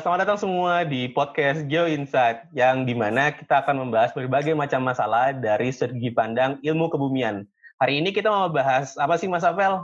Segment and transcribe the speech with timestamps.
[0.00, 4.80] selamat datang semua di podcast Geo Insight yang di mana kita akan membahas berbagai macam
[4.80, 7.44] masalah dari segi pandang ilmu kebumian.
[7.76, 9.76] Hari ini kita mau bahas apa sih Mas Apel?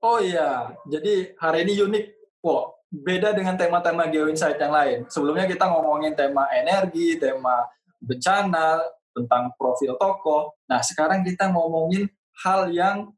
[0.00, 2.04] Oh iya, jadi hari ini unik.
[2.40, 5.04] Wow, beda dengan tema-tema Geo Insight yang lain.
[5.12, 7.60] Sebelumnya kita ngomongin tema energi, tema
[8.00, 8.80] bencana,
[9.12, 10.56] tentang profil tokoh.
[10.64, 12.08] Nah, sekarang kita ngomongin
[12.40, 13.12] hal yang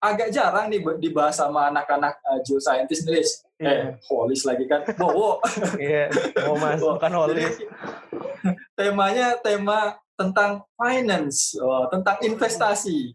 [0.00, 3.20] agak jarang nih dibahas sama anak-anak uh, geoscientist nih,
[3.60, 3.92] yeah.
[3.92, 4.80] Eh, holis lagi kan.
[4.96, 5.44] Bowo.
[5.76, 6.08] Iya,
[6.48, 7.60] oh mas, bukan holis.
[8.72, 13.12] temanya tema tentang finance, oh, tentang investasi.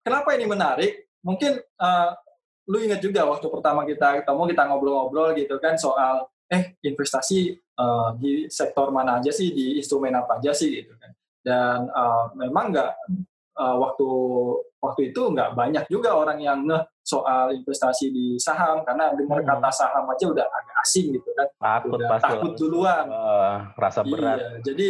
[0.00, 1.04] Kenapa ini menarik?
[1.20, 2.10] Mungkin uh,
[2.66, 8.16] lu ingat juga waktu pertama kita ketemu kita ngobrol-ngobrol gitu kan soal eh investasi uh,
[8.16, 11.12] di sektor mana aja sih, di instrumen apa aja sih gitu kan.
[11.44, 12.92] Dan uh, memang nggak
[13.56, 14.08] uh, waktu
[14.82, 19.48] waktu itu nggak banyak juga orang yang ngeh soal investasi di saham karena dengar hmm.
[19.48, 24.38] kata saham aja udah agak asing gitu kan takut udah takut duluan uh, rasa berat
[24.38, 24.88] iya, jadi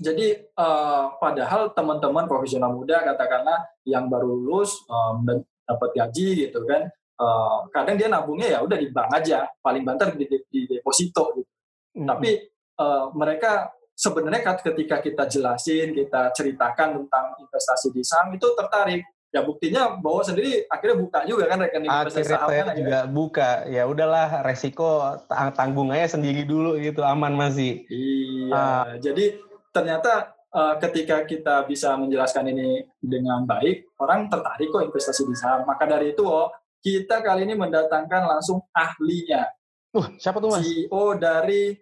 [0.00, 0.26] jadi
[0.56, 6.88] uh, padahal teman-teman profesional muda katakanlah yang baru lulus um, dan dapat gaji gitu kan
[7.20, 11.36] uh, kadang dia nabungnya ya udah di bank aja paling banter di, di, di deposito
[11.36, 11.50] gitu.
[12.00, 12.08] Hmm.
[12.08, 12.40] tapi
[12.80, 13.68] uh, mereka
[14.00, 19.04] sebenarnya ketika kita jelasin, kita ceritakan tentang investasi di saham itu tertarik.
[19.30, 23.06] Ya buktinya bahwa sendiri akhirnya buka juga kan rekening investasi saham kan juga ya.
[23.06, 23.50] buka.
[23.70, 25.20] Ya udahlah resiko
[25.54, 27.86] tanggung aja sendiri dulu gitu aman masih.
[27.86, 28.50] Iya.
[28.50, 29.38] Uh, jadi
[29.70, 35.62] ternyata uh, ketika kita bisa menjelaskan ini dengan baik, orang tertarik kok investasi di saham.
[35.62, 36.50] Maka dari itu, oh,
[36.82, 39.46] kita kali ini mendatangkan langsung ahlinya.
[39.94, 40.66] Uh, siapa tuh mas?
[40.66, 41.78] CEO dari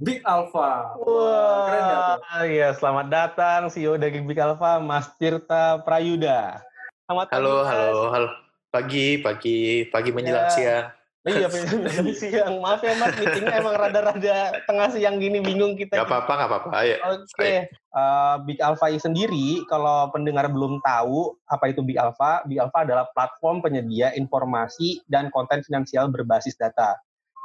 [0.00, 0.96] Big Alpha.
[0.96, 2.00] Wah, keren ya
[2.48, 6.64] Iya, selamat datang CEO dari Big Alpha, Mas Tirta Prayuda.
[7.04, 8.28] Selamat halo, pagi, halo, halo.
[8.72, 9.58] Pagi, pagi,
[9.92, 10.56] pagi menjelang ya.
[10.56, 10.86] siang.
[11.28, 12.52] Iya, menjelang siang.
[12.64, 16.00] Maaf ya, Mas, meetingnya emang rada-rada tengah siang gini, bingung kita.
[16.00, 16.68] Gak apa-apa, gak apa-apa.
[16.80, 16.96] Oke.
[17.36, 17.56] Okay.
[17.92, 22.88] Uh, eh, Big Alpha sendiri, kalau pendengar belum tahu apa itu Big Alpha, Big Alpha
[22.88, 26.96] adalah platform penyedia informasi dan konten finansial berbasis data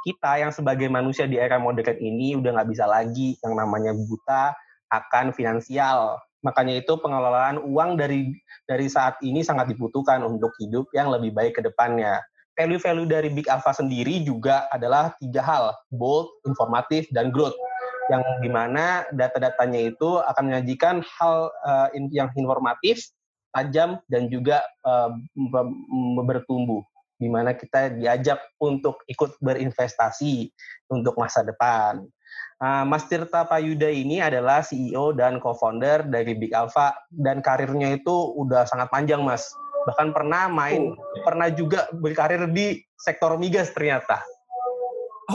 [0.06, 4.54] kita yang sebagai manusia di era modern ini udah nggak bisa lagi yang namanya buta
[4.94, 6.22] akan finansial.
[6.46, 8.30] Makanya itu pengelolaan uang dari
[8.70, 12.22] dari saat ini sangat dibutuhkan untuk hidup yang lebih baik ke depannya.
[12.54, 17.58] Value-value dari Big Alpha sendiri juga adalah tiga hal, bold, informatif, dan growth.
[18.06, 23.02] Yang di mana data-datanya itu akan menyajikan hal uh, yang informatif,
[23.50, 25.10] tajam, dan juga uh,
[26.24, 26.86] bertumbuh
[27.16, 30.52] di mana kita diajak untuk ikut berinvestasi
[30.92, 32.04] untuk masa depan.
[32.56, 38.32] Uh, Mas Tirta Payuda ini adalah CEO dan co-founder dari Big Alpha dan karirnya itu
[38.36, 39.44] udah sangat panjang, Mas.
[39.84, 41.22] Bahkan pernah main, oh.
[41.24, 44.24] pernah juga berkarir di sektor migas ternyata.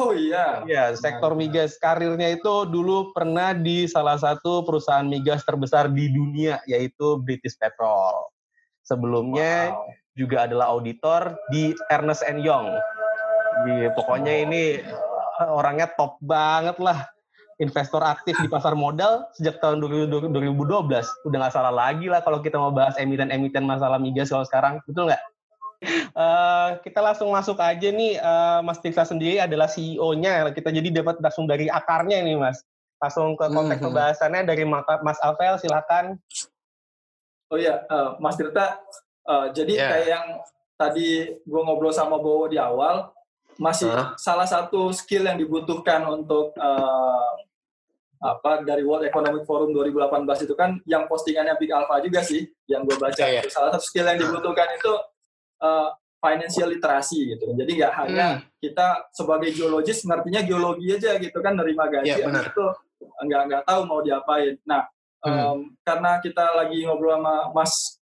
[0.02, 0.66] Oh iya.
[0.66, 1.78] Iya, sektor migas.
[1.78, 8.34] Karirnya itu dulu pernah di salah satu perusahaan migas terbesar di dunia, yaitu British Petrol.
[8.82, 12.68] Sebelumnya wow juga adalah auditor di Ernest Young.
[13.68, 17.08] Di, pokoknya ini eh, orangnya top banget lah.
[17.62, 20.34] Investor aktif di pasar modal sejak tahun 2012.
[21.30, 24.82] Udah nggak salah lagi lah kalau kita mau bahas emiten-emiten masalah migas kalau sekarang.
[24.90, 25.22] Betul nggak?
[26.14, 30.50] Uh, kita langsung masuk aja nih, uh, Mas Tiksa sendiri adalah CEO-nya.
[30.54, 32.66] Kita jadi dapat langsung dari akarnya nih, Mas.
[33.02, 33.88] Langsung ke konteks hmm.
[33.90, 36.22] pembahasannya dari Mas Alvel, silakan.
[37.50, 38.78] Oh iya, uh, Mas Tirta,
[39.22, 39.90] Uh, jadi yeah.
[39.94, 40.26] kayak yang
[40.76, 43.14] tadi gue ngobrol sama Bowo di awal,
[43.62, 44.18] masih uh.
[44.18, 47.32] salah satu skill yang dibutuhkan untuk uh,
[48.22, 52.86] apa dari World Economic Forum 2018 itu kan yang postingannya Big Alpha juga sih yang
[52.86, 53.50] gue baca yeah, yeah.
[53.50, 54.94] salah satu skill yang dibutuhkan itu
[55.66, 55.90] uh,
[56.22, 58.62] financial literasi gitu jadi nggak hanya hmm.
[58.62, 62.66] kita sebagai geologis ngertinya geologi aja gitu kan nerima gaji yeah, iya, itu
[63.02, 64.86] nggak nggak tahu mau diapain nah
[65.26, 65.34] hmm.
[65.34, 68.01] um, karena kita lagi ngobrol sama Mas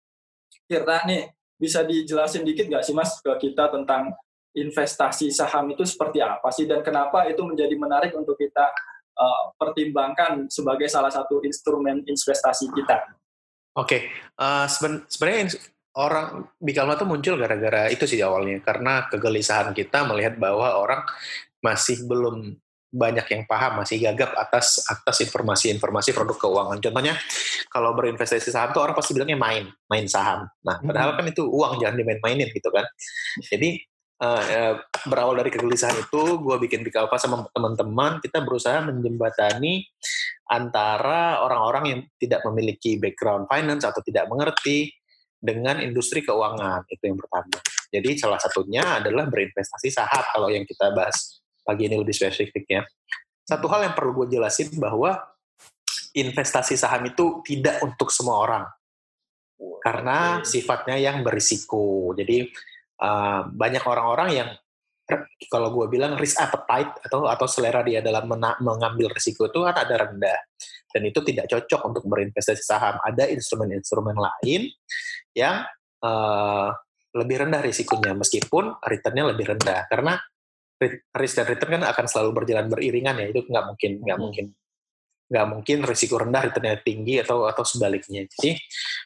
[0.68, 4.14] Tirta nih bisa dijelasin dikit nggak sih Mas ke kita tentang
[4.54, 8.70] investasi saham itu seperti apa sih dan kenapa itu menjadi menarik untuk kita
[9.18, 13.16] uh, pertimbangkan sebagai salah satu instrumen investasi kita?
[13.78, 14.00] Oke, okay.
[14.38, 15.56] uh, seben sebenarnya
[15.98, 21.02] orang Bikalma itu muncul gara-gara itu sih awalnya karena kegelisahan kita melihat bahwa orang
[21.58, 22.54] masih belum
[22.88, 26.78] banyak yang paham masih gagap atas atas informasi-informasi produk keuangan.
[26.80, 27.14] Contohnya
[27.68, 30.48] kalau berinvestasi saham tuh orang pasti bilangnya main, main saham.
[30.64, 31.18] Nah, padahal hmm.
[31.20, 32.88] kan itu uang jangan dimain-mainin gitu kan.
[33.44, 33.84] Jadi
[34.24, 39.84] uh, berawal dari kegelisahan itu, gue bikin Bikalpa sama teman-teman, kita berusaha menjembatani
[40.48, 44.96] antara orang-orang yang tidak memiliki background finance atau tidak mengerti
[45.38, 47.58] dengan industri keuangan itu yang pertama.
[47.88, 52.88] Jadi salah satunya adalah berinvestasi saham kalau yang kita bahas pagi ini lebih spesifiknya.
[53.44, 55.20] Satu hal yang perlu gue jelasin bahwa
[56.16, 58.64] investasi saham itu tidak untuk semua orang
[59.84, 62.16] karena sifatnya yang berisiko.
[62.16, 62.48] Jadi
[63.02, 64.50] uh, banyak orang-orang yang
[65.48, 69.72] kalau gue bilang risk appetite atau atau selera dia dalam mena- mengambil risiko itu kan
[69.72, 70.36] ada rendah
[70.92, 73.00] dan itu tidak cocok untuk berinvestasi saham.
[73.00, 74.68] Ada instrumen-instrumen lain
[75.32, 75.64] yang
[76.04, 76.68] uh,
[77.16, 80.20] lebih rendah risikonya meskipun returnnya lebih rendah karena
[81.14, 84.24] risk dan return kan akan selalu berjalan beriringan ya itu nggak mungkin nggak hmm.
[84.24, 84.46] mungkin
[85.28, 88.56] nggak mungkin risiko rendah returnnya tinggi atau atau sebaliknya jadi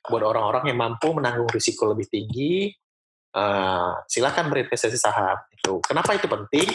[0.07, 2.71] buat orang-orang yang mampu menanggung risiko lebih tinggi
[3.35, 6.69] uh, silakan berinvestasi saham itu kenapa itu penting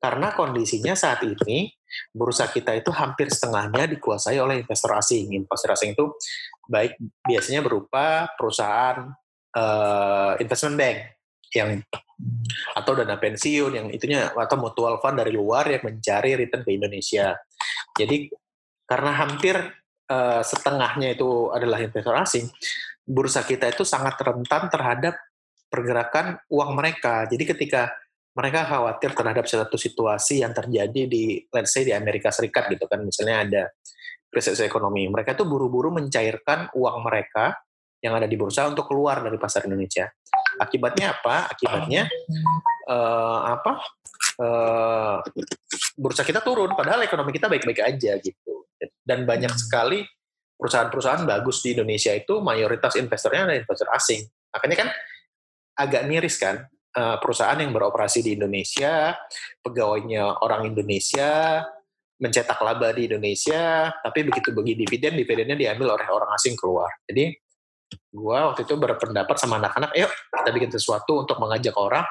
[0.00, 1.68] karena kondisinya saat ini
[2.08, 5.28] bursa kita itu hampir setengahnya dikuasai oleh investor asing.
[5.36, 6.16] Investor asing itu
[6.64, 9.12] baik biasanya berupa perusahaan
[9.52, 10.98] uh, investment bank
[11.54, 11.82] yang
[12.76, 17.32] atau dana pensiun yang itunya atau mutual fund dari luar yang mencari return ke Indonesia.
[17.96, 18.28] Jadi
[18.84, 19.56] karena hampir
[20.10, 22.46] uh, setengahnya itu adalah investor asing,
[23.06, 25.14] bursa kita itu sangat rentan terhadap
[25.70, 27.24] pergerakan uang mereka.
[27.30, 27.88] Jadi ketika
[28.34, 33.02] mereka khawatir terhadap suatu situasi yang terjadi di let's say di Amerika Serikat gitu kan,
[33.02, 33.62] misalnya ada
[34.30, 37.58] krisis ekonomi, mereka tuh buru-buru mencairkan uang mereka
[38.00, 40.06] yang ada di bursa untuk keluar dari pasar Indonesia.
[40.58, 41.46] Akibatnya apa?
[41.52, 42.10] Akibatnya
[42.90, 43.72] uh, apa?
[44.40, 45.18] Uh,
[45.94, 48.66] bursa kita turun, padahal ekonomi kita baik-baik aja gitu.
[49.04, 49.60] Dan banyak hmm.
[49.60, 50.00] sekali
[50.56, 54.20] perusahaan-perusahaan bagus di Indonesia itu mayoritas investornya adalah investor asing.
[54.52, 54.88] Makanya kan
[55.80, 59.16] agak miris kan uh, perusahaan yang beroperasi di Indonesia,
[59.64, 61.64] pegawainya orang Indonesia,
[62.20, 66.92] mencetak laba di Indonesia, tapi begitu bagi dividen, dividennya diambil oleh orang asing keluar.
[67.08, 67.32] Jadi
[68.10, 72.06] gue waktu itu berpendapat sama anak-anak, yuk kita bikin sesuatu untuk mengajak orang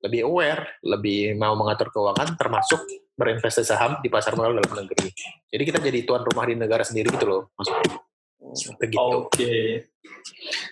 [0.00, 2.80] lebih aware, lebih mau mengatur keuangan, termasuk
[3.18, 5.12] berinvestasi saham di pasar modal dalam negeri.
[5.52, 8.00] Jadi kita jadi tuan rumah di negara sendiri gitu loh, maksudnya.
[8.80, 8.96] Begitu.
[8.96, 9.62] Oke, okay.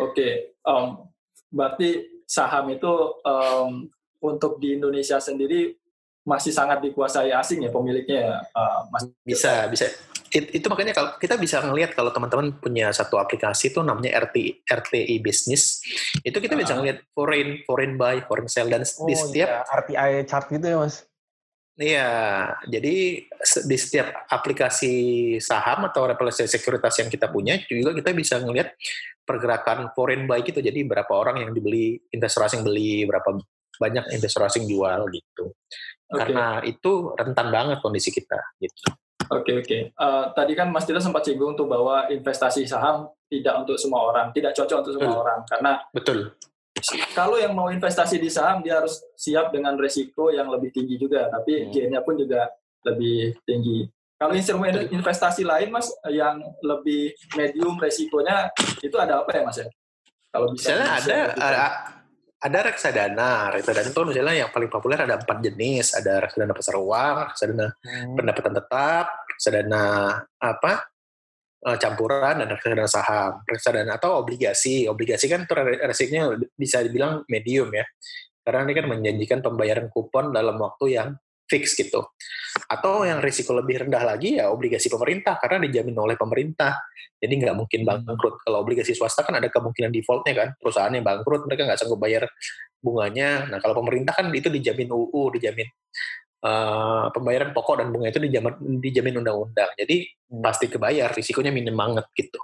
[0.01, 0.15] oke.
[0.17, 0.33] Okay.
[0.65, 1.13] Um,
[1.53, 3.93] berarti saham itu um,
[4.25, 5.77] untuk di Indonesia sendiri
[6.25, 9.89] masih sangat dikuasai asing ya pemiliknya uh, masih bisa bisa
[10.29, 14.67] It, itu makanya kalau kita bisa ngelihat kalau teman-teman punya satu aplikasi itu namanya RT,
[14.69, 15.81] RTI Business
[16.21, 16.61] itu kita uh.
[16.61, 19.61] bisa ngelihat foreign foreign buy foreign sell dan oh, di setiap iya.
[19.65, 21.09] RTI chart gitu ya mas
[21.79, 22.11] Iya,
[22.67, 23.23] jadi
[23.71, 24.95] di setiap aplikasi
[25.39, 28.75] saham atau representasi sekuritas yang kita punya juga kita bisa ngelihat
[29.23, 30.59] pergerakan foreign buy gitu.
[30.59, 33.31] Jadi berapa orang yang dibeli, investor asing beli, berapa
[33.79, 35.55] banyak investor asing jual gitu.
[36.11, 36.19] Okay.
[36.19, 38.91] Karena itu rentan banget kondisi kita gitu.
[39.29, 39.67] Oke okay, oke.
[39.69, 39.81] Okay.
[39.93, 44.09] Uh, eh, tadi kan Mas Tito sempat singgung tuh bahwa investasi saham tidak untuk semua
[44.09, 46.33] orang, tidak cocok untuk semua orang karena betul.
[47.13, 51.27] Kalau yang mau investasi di saham dia harus siap dengan resiko yang lebih tinggi juga,
[51.29, 51.71] tapi hmm.
[51.75, 52.49] gainnya pun juga
[52.87, 53.85] lebih tinggi.
[54.19, 58.51] Kalau instrumen investasi lain mas yang lebih medium resikonya
[58.83, 59.69] itu ada apa ya mas ya?
[60.29, 61.65] Kalau bisa misalnya ada, ada
[62.39, 63.51] ada reksadana.
[63.51, 65.99] Reksadana itu misalnya yang paling populer ada empat jenis.
[65.99, 68.15] Ada reksadana pasar uang, reksadana hmm.
[68.15, 69.85] pendapatan tetap, reksadana
[70.39, 70.73] apa
[71.67, 74.87] eh, campuran dan reksadana saham, reksadana atau obligasi.
[74.87, 77.85] Obligasi kan itu resikonya bisa dibilang medium ya,
[78.47, 82.01] karena ini kan menjanjikan pembayaran kupon dalam waktu yang fix gitu.
[82.67, 86.75] Atau yang risiko lebih rendah lagi ya obligasi pemerintah karena dijamin oleh pemerintah.
[87.19, 87.89] Jadi nggak mungkin hmm.
[88.09, 88.35] bangkrut.
[88.43, 90.49] Kalau obligasi swasta kan ada kemungkinan defaultnya kan.
[90.59, 92.27] Perusahaan yang bangkrut mereka nggak sanggup bayar
[92.83, 93.47] bunganya.
[93.47, 95.69] Nah kalau pemerintah kan itu dijamin UU, dijamin
[96.43, 99.71] uh, pembayaran pokok dan bunga itu dijamin dijamin undang-undang.
[99.79, 100.43] Jadi hmm.
[100.43, 102.39] pasti kebayar, risikonya minim banget gitu.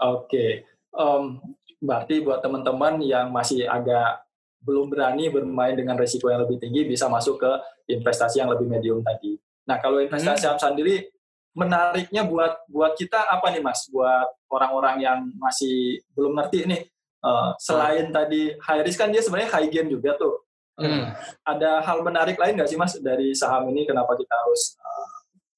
[0.00, 0.50] Oke, okay.
[0.96, 1.36] um,
[1.76, 4.24] berarti buat teman-teman yang masih agak
[4.60, 7.52] belum berani bermain dengan risiko yang lebih tinggi bisa masuk ke
[7.88, 9.40] investasi yang lebih medium tadi.
[9.64, 10.44] Nah kalau investasi hmm.
[10.44, 11.08] saham sendiri
[11.56, 13.88] menariknya buat buat kita apa nih mas?
[13.88, 16.82] Buat orang-orang yang masih belum ngerti nih.
[17.20, 18.16] Uh, selain hmm.
[18.16, 20.44] tadi high risk kan dia sebenarnya high gain juga tuh.
[20.80, 21.12] Hmm.
[21.44, 23.84] Ada hal menarik lain nggak sih mas dari saham ini?
[23.84, 25.08] Kenapa kita harus uh,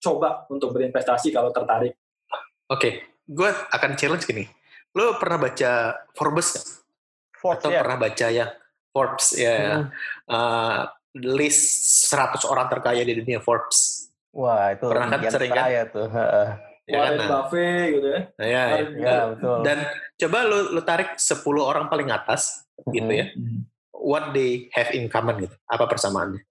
[0.03, 1.95] coba untuk berinvestasi kalau tertarik?
[2.67, 2.93] Oke, okay.
[3.31, 4.47] gue akan challenge gini.
[4.99, 6.83] Lo pernah baca Forbes
[7.39, 7.81] Forbes Atau ya.
[7.81, 8.47] pernah baca ya
[8.93, 9.87] Forbes ya hmm.
[10.29, 14.09] uh, list 100 orang terkaya di dunia Forbes.
[14.33, 15.69] Wah itu pernah kan sering kan?
[15.93, 16.09] tuh.
[16.89, 17.13] Ya kan?
[17.29, 18.21] Buffett gitu ya.
[18.41, 19.57] Ya, ya, ya betul.
[19.63, 19.79] Dan
[20.19, 22.93] coba lu, lu tarik 10 orang paling atas hmm.
[22.97, 23.27] gitu ya.
[23.93, 25.57] What they have in common gitu.
[25.69, 26.43] Apa persamaannya?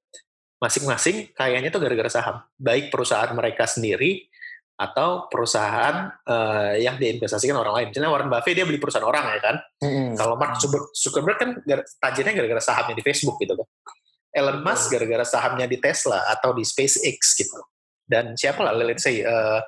[0.61, 2.45] Masing-masing kayaknya tuh gara-gara saham.
[2.55, 4.30] Baik perusahaan mereka sendiri
[4.77, 7.87] atau perusahaan uh, yang diinvestasikan orang lain.
[7.93, 9.55] Misalnya Warren Buffett dia beli perusahaan orang ya kan.
[9.83, 10.17] Hmm.
[10.17, 10.57] Kalau Mark
[10.97, 11.49] Zuckerberg kan
[12.01, 13.67] tajirnya gara-gara sahamnya di Facebook gitu kan.
[14.31, 17.59] Elon Musk gara-gara sahamnya di Tesla atau di SpaceX gitu.
[18.07, 19.59] Dan siapa lah, let's say uh,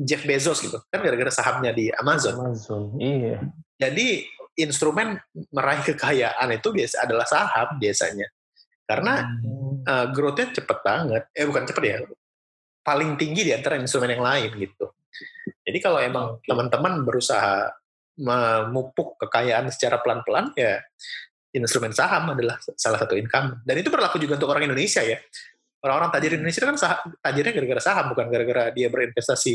[0.00, 2.36] Jeff Bezos gitu, kan gara-gara sahamnya di Amazon.
[2.40, 3.36] Amazon, iya.
[3.76, 4.24] Jadi
[4.56, 5.20] instrumen
[5.52, 8.28] meraih kekayaan itu biasa adalah saham biasanya.
[8.88, 9.84] Karena hmm.
[9.84, 11.22] uh, growth-nya cepet banget.
[11.36, 11.96] Eh bukan cepet ya,
[12.88, 14.88] paling tinggi di antara instrumen yang lain gitu.
[15.60, 17.68] Jadi kalau emang teman-teman berusaha
[18.16, 20.80] memupuk kekayaan secara pelan-pelan ya
[21.52, 23.60] instrumen saham adalah salah satu income.
[23.68, 25.20] Dan itu berlaku juga untuk orang Indonesia ya.
[25.84, 29.54] Orang-orang tajir Indonesia kan saham, tajirnya gara-gara saham, bukan gara-gara dia berinvestasi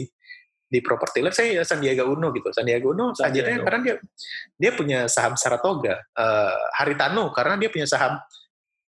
[0.70, 1.20] di properti.
[1.22, 2.50] Let's say Sandiaga Uno gitu.
[2.54, 3.96] Sandiaga Uno tajirnya karena dia
[4.56, 6.02] dia punya saham Saratoga.
[6.16, 8.18] Uh, Haritano karena dia punya saham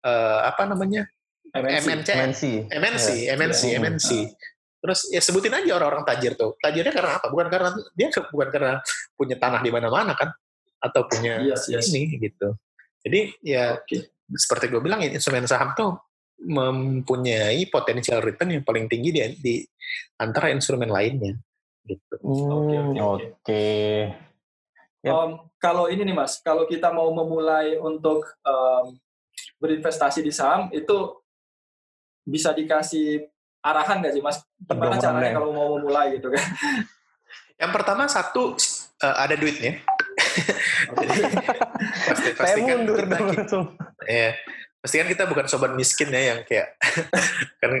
[0.04, 1.08] uh, apa namanya?
[1.54, 2.10] MNC.
[2.10, 2.42] MNC.
[2.66, 3.08] MNC, MNC,
[3.38, 3.62] MNC.
[3.78, 4.10] MNC.
[4.84, 6.58] Terus ya sebutin aja orang-orang tajir tuh.
[6.60, 7.32] Tajirnya karena apa?
[7.32, 8.72] Bukan karena dia bukan karena
[9.16, 10.28] punya tanah di mana-mana kan
[10.84, 11.88] atau punya yes, yes.
[11.88, 12.52] ini gitu.
[13.00, 14.12] Jadi ya okay.
[14.36, 15.96] seperti gue bilang instrumen saham tuh
[16.44, 19.54] mempunyai potensial return yang paling tinggi di, di
[20.20, 21.32] antara instrumen lainnya
[21.88, 22.14] gitu.
[22.20, 22.76] Oke.
[22.76, 23.94] Okay, okay.
[25.04, 25.12] Yep.
[25.12, 25.30] Um,
[25.60, 28.96] kalau ini nih mas, kalau kita mau memulai untuk um,
[29.60, 31.23] berinvestasi di saham itu
[32.24, 33.28] bisa dikasih
[33.64, 34.40] arahan nggak sih mas?
[34.64, 36.42] Gimana caranya kalau mau memulai gitu kan?
[37.54, 38.58] Yang pertama satu
[39.04, 39.78] uh, ada duitnya
[41.00, 41.20] Jadi,
[42.10, 43.64] pasti, pasti Saya mundur kita, dong langsung.
[44.04, 44.36] Ya,
[44.84, 46.76] pastikan kita bukan sobat miskin ya yang kayak
[47.64, 47.72] kan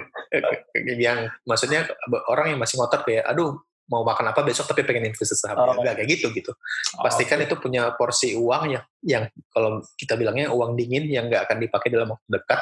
[0.96, 1.84] yang maksudnya
[2.32, 3.60] orang yang masih ngotot kayak aduh
[3.90, 5.76] mau makan apa besok tapi pengen investasi saham oh.
[5.76, 6.52] enggak kayak gitu gitu
[6.96, 7.48] pastikan oh, okay.
[7.52, 11.88] itu punya porsi uang yang yang kalau kita bilangnya uang dingin yang nggak akan dipakai
[11.92, 12.60] dalam waktu dekat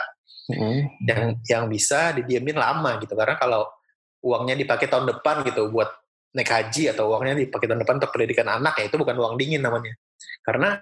[0.51, 0.81] mm.
[1.07, 3.71] yang yang bisa didiamin lama gitu karena kalau
[4.23, 5.91] uangnya dipakai tahun depan gitu buat
[6.33, 9.63] naik haji atau uangnya dipakai tahun depan untuk pendidikan anak ya itu bukan uang dingin
[9.63, 9.95] namanya
[10.43, 10.81] karena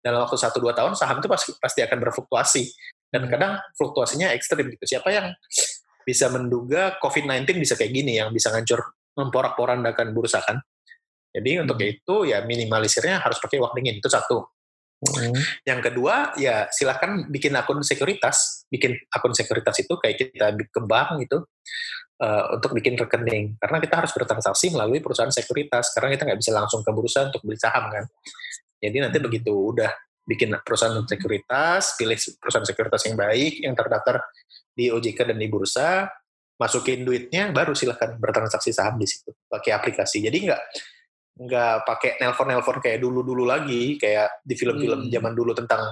[0.00, 2.64] dalam waktu satu dua tahun saham itu pasti pasti akan berfluktuasi
[3.12, 3.30] dan hmm.
[3.30, 5.26] kadang fluktuasinya ekstrim gitu siapa yang
[6.04, 8.80] bisa menduga COVID-19 bisa kayak gini yang bisa ngancur
[9.18, 10.58] memporak-porandakan bursa kan
[11.30, 11.90] jadi untuk hmm.
[11.90, 14.46] itu ya minimalisirnya harus pakai uang dingin itu satu
[15.00, 15.32] Hmm.
[15.64, 18.68] Yang kedua, ya silahkan bikin akun sekuritas.
[18.68, 21.48] Bikin akun sekuritas itu kayak kita ke bank gitu
[22.20, 23.56] uh, untuk bikin rekening.
[23.56, 25.96] Karena kita harus bertransaksi melalui perusahaan sekuritas.
[25.96, 28.04] Karena kita nggak bisa langsung ke bursa untuk beli saham kan.
[28.76, 29.26] Jadi nanti hmm.
[29.32, 29.88] begitu udah
[30.28, 34.20] bikin perusahaan sekuritas, pilih perusahaan sekuritas yang baik, yang terdaftar
[34.76, 36.06] di OJK dan di bursa,
[36.60, 40.20] masukin duitnya, baru silahkan bertransaksi saham di situ pakai aplikasi.
[40.20, 40.62] Jadi nggak
[41.40, 45.10] nggak pakai nelpon-nelpon kayak dulu-dulu lagi, kayak di film-film hmm.
[45.10, 45.88] zaman dulu tentang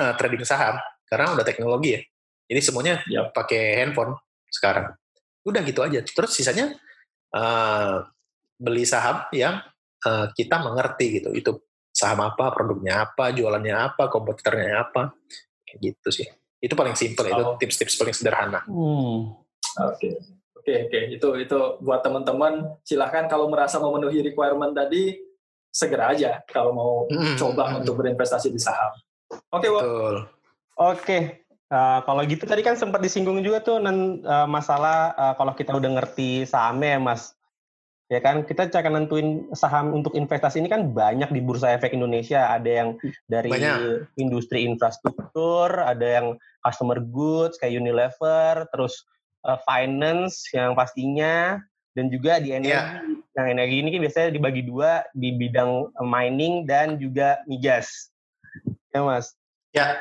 [0.00, 0.80] uh, trading saham.
[1.04, 2.00] Karena udah teknologi ya.
[2.48, 4.16] Jadi semuanya ya pakai handphone
[4.48, 4.96] sekarang.
[5.44, 6.00] Udah gitu aja.
[6.00, 6.72] Terus sisanya
[7.36, 8.08] uh,
[8.56, 9.60] beli saham yang
[10.08, 11.28] uh, kita mengerti gitu.
[11.36, 11.60] Itu
[11.92, 15.12] saham apa, produknya apa, jualannya apa, kompetitornya apa.
[15.68, 16.28] Kayak gitu sih.
[16.64, 17.36] Itu paling simple, oh.
[17.36, 18.64] itu tips-tips paling sederhana.
[18.64, 19.43] Hmm.
[19.82, 19.98] Oke.
[19.98, 20.14] Okay.
[20.64, 21.00] Oke, oke.
[21.12, 25.20] Itu itu buat teman-teman silahkan kalau merasa memenuhi requirement tadi
[25.68, 27.36] segera aja kalau mau hmm.
[27.36, 28.94] coba untuk berinvestasi di saham.
[29.52, 30.24] Oke, okay, Oke.
[30.78, 31.22] Okay.
[31.68, 36.00] Uh, kalau gitu tadi kan sempat disinggung juga tuh uh, masalah uh, kalau kita udah
[36.00, 37.36] ngerti sahamnya ya Mas.
[38.12, 42.52] Ya kan kita cara nentuin saham untuk investasi ini kan banyak di Bursa Efek Indonesia.
[42.52, 42.88] Ada yang
[43.28, 44.06] dari banyak.
[44.16, 46.26] industri infrastruktur, ada yang
[46.64, 49.08] customer goods kayak Unilever, terus
[49.44, 51.60] uh, finance yang pastinya
[51.94, 52.74] dan juga di energi.
[52.74, 53.00] Yeah.
[53.34, 58.10] Yang energi ini kan biasanya dibagi dua di bidang mining dan juga migas.
[58.94, 59.34] Ya Mas.
[59.74, 59.78] Ya.
[59.78, 59.94] Yeah.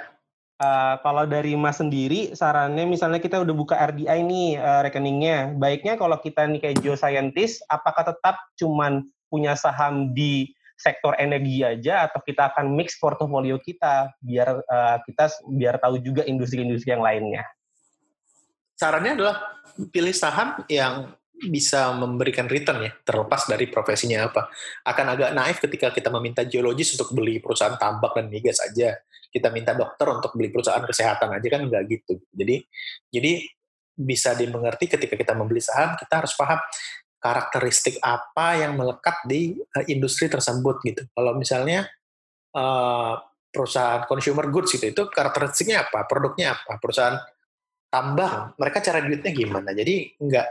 [0.62, 6.00] Uh, kalau dari Mas sendiri, sarannya misalnya kita udah buka RDI nih uh, rekeningnya, baiknya
[6.00, 12.22] kalau kita nih kayak geoscientist, apakah tetap cuman punya saham di sektor energi aja atau
[12.22, 17.44] kita akan mix portofolio kita biar uh, kita biar tahu juga industri-industri yang lainnya?
[18.74, 19.36] Sarannya adalah
[19.89, 24.48] pilih saham yang bisa memberikan return ya, terlepas dari profesinya apa.
[24.88, 28.96] Akan agak naif ketika kita meminta geologis untuk beli perusahaan tambak dan migas aja.
[29.34, 32.22] Kita minta dokter untuk beli perusahaan kesehatan aja kan nggak gitu.
[32.32, 32.63] Jadi
[33.10, 33.44] jadi
[33.94, 36.62] bisa dimengerti ketika kita membeli saham, kita harus paham
[37.24, 41.08] karakteristik apa yang melekat di uh, industri tersebut gitu.
[41.13, 41.88] Kalau misalnya
[42.51, 43.15] uh,
[43.48, 47.15] perusahaan consumer goods gitu, itu karakteristiknya apa, produknya apa, perusahaan
[47.94, 50.48] tambah mereka cara duitnya gimana jadi nggak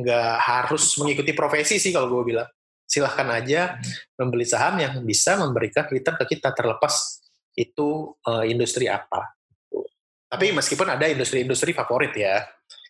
[0.00, 2.48] nggak harus mengikuti profesi sih kalau gue bilang
[2.88, 4.16] silahkan aja hmm.
[4.16, 7.20] membeli saham yang bisa memberikan return ke kita terlepas
[7.52, 9.36] itu uh, industri apa
[10.26, 12.40] tapi meskipun ada industri-industri favorit ya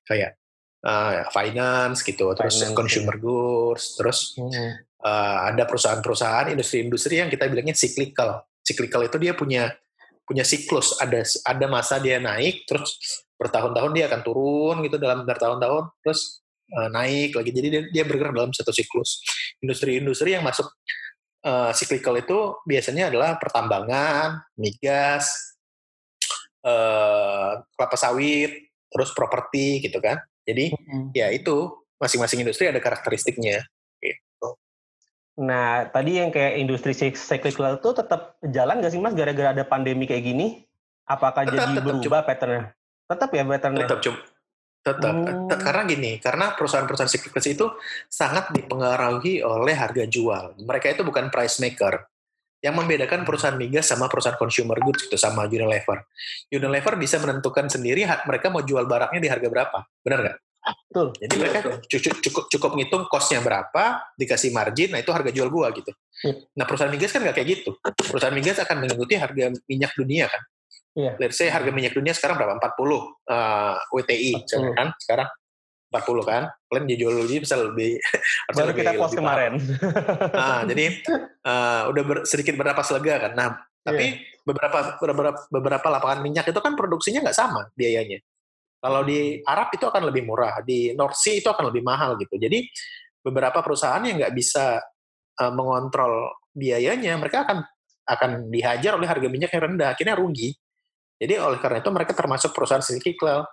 [0.06, 0.38] kayak
[0.86, 3.22] uh, finance gitu terus finance, consumer ya.
[3.22, 4.72] goods terus hmm.
[5.02, 9.74] uh, ada perusahaan-perusahaan industri-industri yang kita bilangnya cyclical cyclical itu dia punya
[10.26, 15.94] punya siklus ada ada masa dia naik terus bertahun-tahun dia akan turun gitu dalam bertahun-tahun
[16.02, 16.42] terus
[16.74, 19.22] uh, naik lagi jadi dia, dia bergerak dalam satu siklus
[19.62, 20.66] industri-industri yang masuk
[21.46, 25.30] uh, cyclical itu biasanya adalah pertambangan migas
[26.66, 31.14] uh, kelapa sawit terus properti gitu kan jadi mm-hmm.
[31.14, 33.64] ya itu masing-masing industri ada karakteristiknya.
[35.36, 40.08] Nah, tadi yang kayak industri cyclical itu tetap jalan nggak sih Mas gara-gara ada pandemi
[40.08, 40.64] kayak gini?
[41.04, 42.64] Apakah tetap, jadi tetap, berubah cuma, patternnya?
[43.06, 43.84] Tetap ya patternnya?
[43.84, 44.18] Tetap, cuma,
[44.80, 45.12] tetap.
[45.12, 45.48] Hmm.
[45.60, 47.66] Karena gini, karena perusahaan-perusahaan cyclical itu
[48.08, 50.56] sangat dipengaruhi oleh harga jual.
[50.56, 52.08] Mereka itu bukan price maker.
[52.64, 56.08] Yang membedakan perusahaan migas sama perusahaan consumer goods itu sama Unilever.
[56.48, 59.78] Unilever bisa menentukan sendiri mereka mau jual barangnya di harga berapa.
[60.00, 60.36] Benar nggak?
[60.66, 61.08] Betul.
[61.22, 63.84] Jadi iya, mereka cukup cukup cukup ngitung costnya berapa,
[64.18, 65.92] dikasih margin, nah itu harga jual gua gitu.
[66.24, 66.42] Hmm.
[66.58, 67.70] Nah perusahaan migas kan nggak kayak gitu.
[67.82, 70.42] Perusahaan migas akan mengikuti harga minyak dunia kan.
[70.96, 71.12] Iya.
[71.20, 72.56] Let's say harga minyak dunia sekarang berapa?
[72.56, 74.72] 40 uh, WTI 40.
[74.72, 75.28] kan sekarang
[75.92, 76.42] 40 kan.
[76.72, 78.00] Kalian dijual lebih bisa lebih
[78.56, 79.60] Baru lebih, kita post kemarin.
[80.40, 80.84] nah, jadi
[81.44, 83.32] uh, udah ber, sedikit berapa lega kan.
[83.36, 83.48] Nah,
[83.84, 84.42] tapi yeah.
[84.42, 88.18] beberapa beberapa beberapa lapangan minyak itu kan produksinya nggak sama biayanya.
[88.76, 92.36] Kalau di Arab itu akan lebih murah, di North Sea itu akan lebih mahal gitu.
[92.36, 92.66] Jadi
[93.24, 94.78] beberapa perusahaan yang nggak bisa
[95.42, 97.64] uh, mengontrol biayanya, mereka akan
[98.06, 100.54] akan dihajar oleh harga minyak yang rendah, akhirnya rugi.
[101.16, 103.48] Jadi oleh karena itu mereka termasuk perusahaan cyclical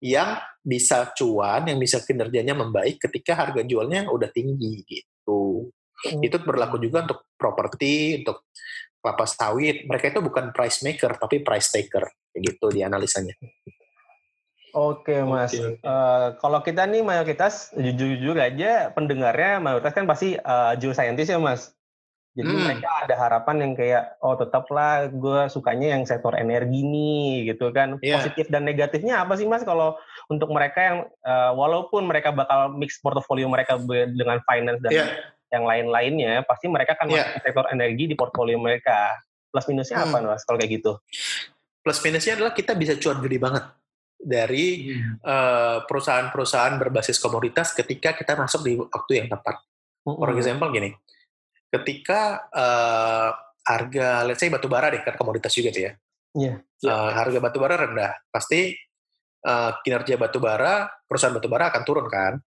[0.00, 5.68] yang bisa cuan, yang bisa kinerjanya membaik ketika harga jualnya udah tinggi gitu.
[6.00, 6.24] Hmm.
[6.24, 8.48] Itu berlaku juga untuk properti, untuk
[9.04, 9.84] kelapa sawit.
[9.84, 13.36] Mereka itu bukan price maker tapi price taker, gitu di analisanya.
[14.70, 15.82] Oke mas, okay, okay.
[15.82, 21.42] Uh, eh, kalau kita nih mayoritas jujur-jujur aja pendengarnya mayoritas kan pasti uh, geoscientist ya
[21.42, 21.74] mas.
[22.38, 22.62] Jadi hmm.
[22.62, 27.98] mereka ada harapan yang kayak oh tetaplah gue sukanya yang sektor energi nih gitu kan.
[27.98, 28.22] Yeah.
[28.22, 29.98] Positif dan negatifnya apa sih mas kalau
[30.30, 33.74] untuk mereka yang uh, walaupun mereka bakal mix portofolio mereka
[34.14, 35.08] dengan finance dan yeah.
[35.50, 37.26] yang lain-lainnya, pasti mereka kan yeah.
[37.26, 39.18] masuk sektor energi di portfolio mereka.
[39.50, 40.14] Plus minusnya hmm.
[40.14, 40.92] apa mas kalau kayak gitu?
[41.82, 43.79] Plus minusnya adalah kita bisa cuan gede banget
[44.20, 45.24] dari hmm.
[45.24, 49.64] uh, perusahaan-perusahaan berbasis komoditas ketika kita masuk di waktu yang tepat.
[50.04, 50.92] For example gini,
[51.68, 53.30] ketika uh,
[53.64, 55.92] harga, let's say batu bara deh kan komoditas juga tuh ya.
[56.36, 56.56] Yeah.
[56.80, 56.92] Yeah.
[56.92, 58.76] Uh, harga batu bara rendah, pasti
[59.44, 62.40] uh, kinerja batu bara, perusahaan batu bara akan turun kan.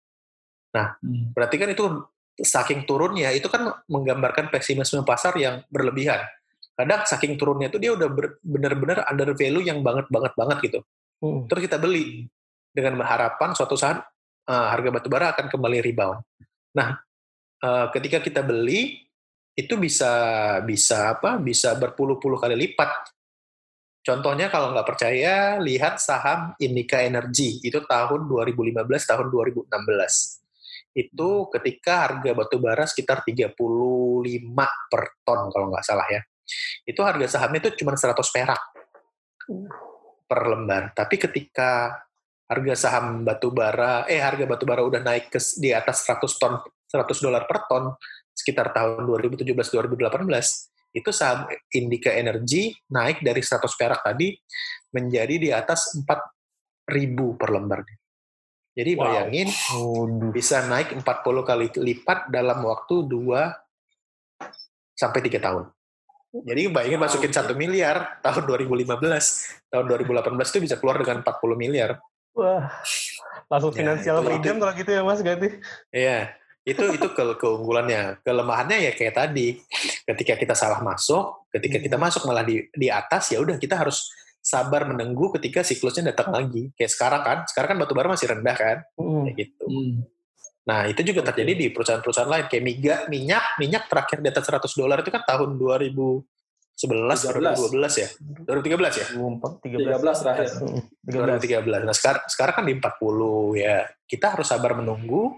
[0.73, 1.33] Nah, hmm.
[1.37, 1.85] berarti kan itu
[2.33, 6.25] saking turunnya itu kan menggambarkan pesimisme pasar yang berlebihan.
[6.73, 8.09] Kadang saking turunnya itu dia udah
[8.41, 10.79] benar-benar under value yang banget banget banget gitu.
[11.23, 11.47] Hmm.
[11.47, 12.27] Terus kita beli
[12.67, 14.03] dengan harapan suatu saat
[14.51, 16.19] uh, harga batu bara akan kembali rebound.
[16.75, 16.99] Nah,
[17.63, 19.07] uh, ketika kita beli
[19.55, 20.11] itu bisa
[20.67, 21.39] bisa apa?
[21.39, 23.15] Bisa berpuluh-puluh kali lipat.
[24.03, 29.71] Contohnya kalau nggak percaya, lihat saham Indika Energy itu tahun 2015 tahun 2016.
[30.91, 33.55] Itu ketika harga batu bara sekitar 35
[34.91, 36.19] per ton kalau nggak salah ya.
[36.83, 38.59] Itu harga sahamnya itu cuma 100 perak.
[40.33, 40.97] Per lembar.
[40.97, 41.93] Tapi ketika
[42.49, 46.57] harga saham batu bara, eh harga batu bara udah naik ke di atas 100 ton,
[46.89, 47.93] 100 dolar per ton
[48.33, 54.33] sekitar tahun 2017-2018, itu saham Indika Energy naik dari 100 perak tadi
[54.89, 57.85] menjadi di atas 4.000 per lembar.
[58.73, 60.33] Jadi bayangin wow.
[60.33, 61.05] bisa naik 40
[61.45, 65.69] kali lipat dalam waktu 2 sampai 3 tahun.
[66.33, 68.97] Jadi bayangin masukin satu miliar tahun 2015,
[69.69, 72.01] tahun 2018 itu bisa keluar dengan 40 miliar.
[72.33, 72.73] Wah,
[73.45, 75.61] langsung ya, finansial freedom kalau gitu ya Mas ganti.
[75.93, 76.33] Iya,
[76.65, 78.25] itu itu ke keunggulannya.
[78.25, 79.61] Kelemahannya ya kayak tadi,
[80.09, 82.05] ketika kita salah masuk, ketika kita hmm.
[82.09, 84.09] masuk malah di di atas ya udah kita harus
[84.41, 86.73] sabar menunggu ketika siklusnya datang lagi.
[86.73, 89.21] Kayak sekarang kan, sekarang kan batu bara masih rendah kan, hmm.
[89.29, 89.65] kayak gitu.
[89.69, 89.95] Hmm.
[90.63, 94.79] Nah, itu juga terjadi di perusahaan-perusahaan lain kayak minyak, minyak, minyak terakhir di atas 100
[94.79, 96.23] dolar itu kan tahun 2011
[97.27, 98.09] atau 2012 ya?
[98.47, 99.07] 2013 ya?
[99.11, 100.47] 2013 terakhir.
[101.03, 101.83] 2013.
[101.83, 103.83] Nah, sekarang sekarang kan di 40 ya.
[104.07, 105.35] Kita harus sabar menunggu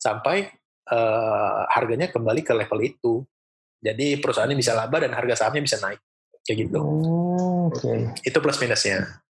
[0.00, 0.48] sampai
[0.88, 3.14] uh, harganya kembali ke level itu.
[3.84, 6.00] Jadi perusahaannya bisa laba dan harga sahamnya bisa naik.
[6.40, 6.80] Kayak gitu.
[6.80, 7.84] Oh, Oke.
[7.84, 8.32] Okay.
[8.32, 9.20] Itu plus minusnya.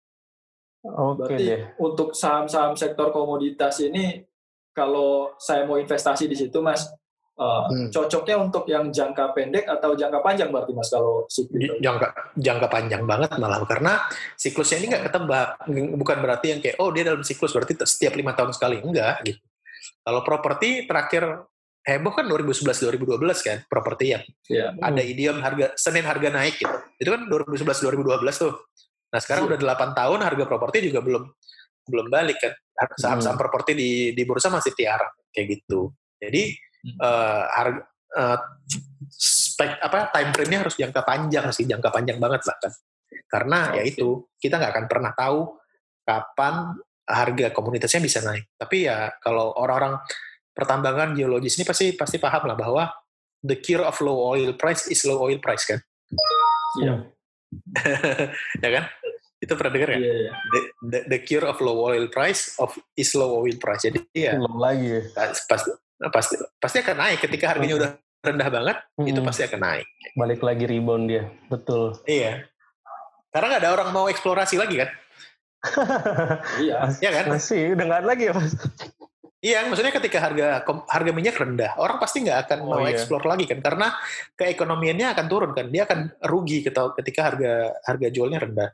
[0.84, 4.20] Oke okay, Berarti untuk saham-saham sektor komoditas ini
[4.74, 6.90] kalau saya mau investasi di situ, Mas,
[7.38, 7.88] uh, hmm.
[7.94, 11.78] cocoknya untuk yang jangka pendek atau jangka panjang berarti, Mas, kalau siklus?
[11.78, 14.02] Jangka jangka panjang banget malah karena
[14.34, 15.48] siklusnya ini nggak ketebak.
[15.94, 19.40] Bukan berarti yang kayak oh dia dalam siklus berarti setiap lima tahun sekali enggak gitu.
[20.04, 21.48] Kalau properti terakhir
[21.84, 24.72] heboh kan 2011 2012 kan properti yang yeah.
[24.80, 26.76] ada idiom harga Senin harga naik gitu.
[26.96, 28.52] Itu kan 2011 2012 tuh.
[29.12, 29.56] Nah, sekarang yeah.
[29.60, 31.22] udah 8 tahun harga properti juga belum
[31.86, 32.52] belum balik kan.
[32.98, 33.42] Saham-saham hmm.
[33.42, 35.92] properti di di bursa masih tiara kayak gitu.
[36.18, 36.98] Jadi hmm.
[36.98, 37.82] uh, harga
[38.14, 38.38] uh,
[39.10, 42.72] spek apa time frame-nya harus jangka panjang sih, jangka panjang banget bahkan.
[43.28, 45.58] Karena ya itu kita nggak akan pernah tahu
[46.04, 48.56] kapan harga komunitasnya bisa naik.
[48.56, 50.00] Tapi ya kalau orang-orang
[50.54, 52.84] pertambangan geologis ini pasti pasti paham lah bahwa
[53.44, 55.80] the cure of low oil price is low oil price kan.
[56.80, 56.94] Iya.
[58.64, 58.84] ya kan?
[59.44, 59.98] Itu pernah dengar ya?
[60.00, 60.34] Yeah, yeah.
[60.48, 63.84] The, the, the cure of low oil price of is low oil price.
[63.84, 64.40] Jadi ya.
[64.40, 65.04] Belum lagi.
[65.04, 65.28] Ya.
[65.44, 67.90] Pasti pasti pasti akan naik ketika harganya udah
[68.24, 69.10] rendah banget, hmm.
[69.12, 69.86] itu pasti akan naik.
[70.16, 71.92] Balik lagi rebound dia, betul.
[72.08, 72.48] Iya.
[73.28, 74.90] Karena nggak ada orang mau eksplorasi lagi kan?
[76.64, 76.88] iya.
[77.04, 77.24] Iya kan?
[77.36, 78.52] Masih, udah nggak lagi ya mas.
[79.44, 82.96] Iya, maksudnya ketika harga harga minyak rendah, orang pasti nggak akan oh, mau iya.
[82.96, 83.92] eksplor lagi kan, karena
[84.40, 88.72] keekonomiannya akan turun kan, dia akan rugi ketika harga harga jualnya rendah.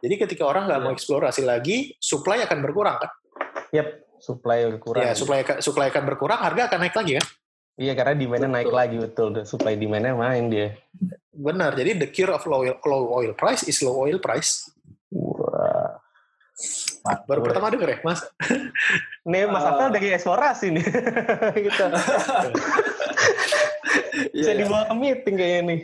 [0.00, 0.96] Jadi ketika orang nggak mau iya.
[0.96, 3.10] eksplorasi lagi, supply akan berkurang kan?
[3.72, 3.88] Yap,
[4.20, 5.02] supply berkurang.
[5.08, 7.26] Iya, supply supply akan berkurang, harga akan naik lagi kan?
[7.76, 10.76] Iya, karena demand naik lagi betul, supply demand-nya main dia.
[11.32, 14.68] Benar, jadi the cure of low oil, low oil price is low oil price.
[15.12, 16.00] Wah.
[17.28, 18.24] Baru pertama denger ya, Mas?
[19.28, 20.84] Nih, Mas uh, Apel dari eksplorasi nih.
[21.68, 21.84] gitu.
[24.32, 25.80] Bisa iya, dibawa ke meeting kayaknya nih.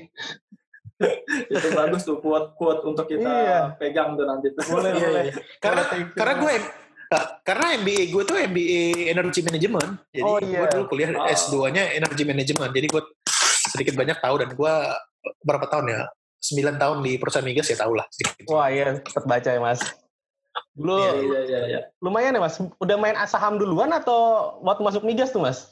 [1.54, 3.60] itu bagus tuh kuat kuat untuk kita iya.
[3.76, 5.34] pegang tuh nanti boleh iya, boleh iya.
[5.58, 5.82] karena
[6.14, 6.52] karena gue
[7.44, 10.58] karena MBA gue tuh MBA Energy Management jadi oh, iya.
[10.64, 11.28] gue dulu kuliah oh.
[11.28, 13.02] S2-nya Energy Management jadi gue
[13.72, 14.74] sedikit banyak tahu dan gue
[15.44, 16.00] berapa tahun ya
[16.42, 18.06] 9 tahun di perusahaan migas ya tau lah
[18.48, 19.82] wah iya sempat baca ya mas
[20.72, 21.80] Dulu iya, iya, iya, iya.
[22.00, 22.56] lumayan ya mas.
[22.80, 25.68] Udah main saham duluan atau waktu masuk migas tuh mas?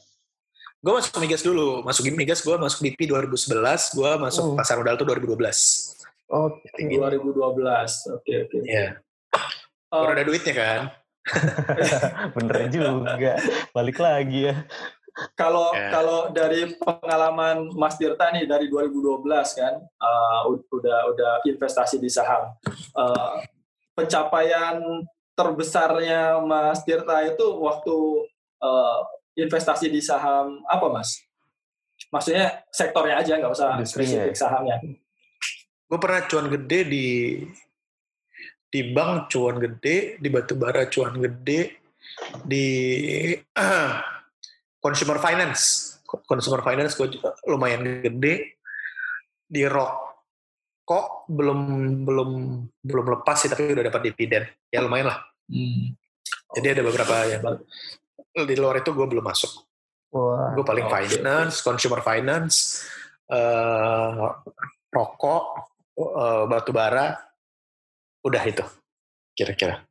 [0.81, 1.85] Gue masuk migas dulu.
[1.85, 3.93] Masuk migas gue masuk BP 2011.
[3.93, 4.57] Gue masuk uh.
[4.57, 5.37] pasar modal tuh 2012.
[6.33, 6.97] Oh, gitu.
[6.97, 7.37] 2012.
[7.37, 8.49] Oke okay, oke.
[8.49, 8.61] Okay.
[8.65, 8.89] Iya.
[9.93, 10.81] Uh, Udah ada duitnya kan?
[12.39, 13.33] Bener juga.
[13.77, 14.57] Balik lagi ya.
[15.37, 15.91] Kalau yeah.
[15.93, 19.21] kalau dari pengalaman Mas Tirta nih dari 2012
[19.59, 22.57] kan uh, udah udah investasi di saham.
[22.97, 23.43] Uh,
[23.93, 24.81] pencapaian
[25.37, 27.97] terbesarnya Mas Tirta itu waktu
[28.65, 29.01] uh,
[29.37, 31.21] investasi di saham apa Mas?
[32.11, 34.81] Maksudnya sektornya aja nggak usah spesifik sahamnya.
[35.91, 37.07] Gue pernah cuan gede di
[38.71, 41.83] di bank cuan gede, di batubara cuan gede,
[42.47, 42.67] di
[43.37, 43.91] uh,
[44.85, 47.19] consumer finance, consumer finance gue
[47.51, 48.59] lumayan gede,
[49.51, 50.11] di rock
[50.91, 51.61] kok belum
[52.03, 52.31] belum
[52.83, 54.43] belum lepas sih tapi udah dapat dividen
[54.75, 55.95] ya lumayan lah hmm.
[56.59, 57.39] jadi ada beberapa ya
[58.35, 59.53] di luar itu gue belum masuk
[60.15, 60.55] wow.
[60.55, 61.19] gue paling okay.
[61.19, 62.87] finance consumer finance
[63.31, 64.35] uh,
[64.91, 65.45] rokok
[65.99, 67.19] uh, batu bara
[68.27, 68.65] udah itu
[69.35, 69.83] kira-kira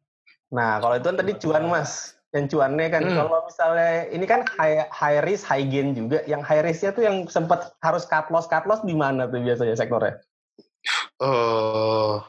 [0.50, 3.16] nah kalau itu kan tadi cuan mas yang cuannya kan hmm.
[3.18, 7.26] kalau misalnya ini kan high, high risk high gain juga yang high risknya tuh yang
[7.26, 10.22] sempat harus cut loss cut loss di mana tuh biasanya sektornya
[11.20, 12.24] Uh,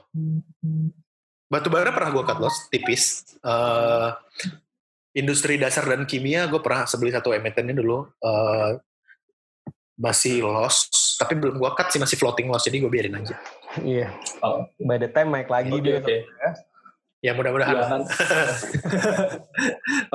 [1.46, 3.22] batu bara pernah gue cut loss tipis.
[3.42, 4.14] Uh,
[5.14, 8.06] industri dasar dan kimia gue pernah sebeli satu emitennya dulu.
[8.22, 8.78] Uh,
[10.00, 10.88] masih loss,
[11.20, 13.36] tapi belum gue cut sih masih floating loss, jadi gue biarin aja.
[13.84, 14.08] Iya.
[14.40, 14.64] Oh.
[14.80, 16.00] By the time naik lagi okay, dia.
[16.00, 16.20] Okay.
[17.20, 17.76] Ya mudah-mudahan.
[17.76, 17.84] Ya,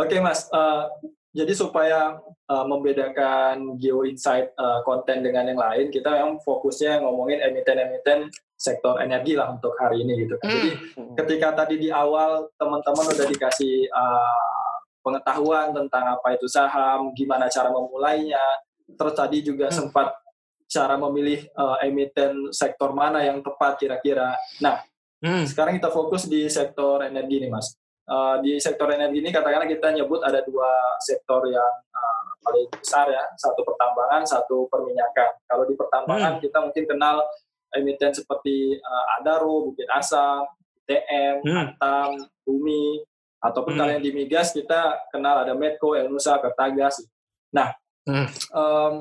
[0.01, 0.89] Oke okay, mas, uh,
[1.37, 2.17] jadi supaya
[2.49, 8.97] uh, membedakan Geo Insight uh, konten dengan yang lain, kita yang fokusnya ngomongin emiten-emiten sektor
[9.03, 10.49] energi lah untuk hari ini gitu kan.
[10.49, 11.13] Jadi hmm.
[11.19, 14.54] ketika tadi di awal teman-teman udah dikasih uh,
[15.05, 18.41] pengetahuan tentang apa itu saham, gimana cara memulainya,
[18.97, 19.77] terus tadi juga hmm.
[19.77, 20.17] sempat
[20.65, 24.33] cara memilih uh, emiten sektor mana yang tepat kira-kira.
[24.65, 24.81] Nah,
[25.21, 25.45] hmm.
[25.45, 27.77] sekarang kita fokus di sektor energi nih mas.
[28.05, 30.69] Uh, di sektor energi ini katakanlah kita nyebut ada dua
[31.01, 35.37] sektor yang uh, paling besar ya, satu pertambangan, satu perminyakan.
[35.45, 36.41] Kalau di pertambangan hmm.
[36.41, 37.21] kita mungkin kenal
[37.77, 40.49] emiten seperti uh, Adaro, Bukit Asam,
[40.89, 41.57] TM, hmm.
[41.57, 43.04] Antam, Bumi,
[43.45, 43.81] ataupun hmm.
[43.81, 47.05] kalian di migas kita kenal ada Medco, Elnusa, Pertagas.
[47.53, 47.69] Nah,
[48.09, 48.27] hmm.
[48.57, 48.95] um,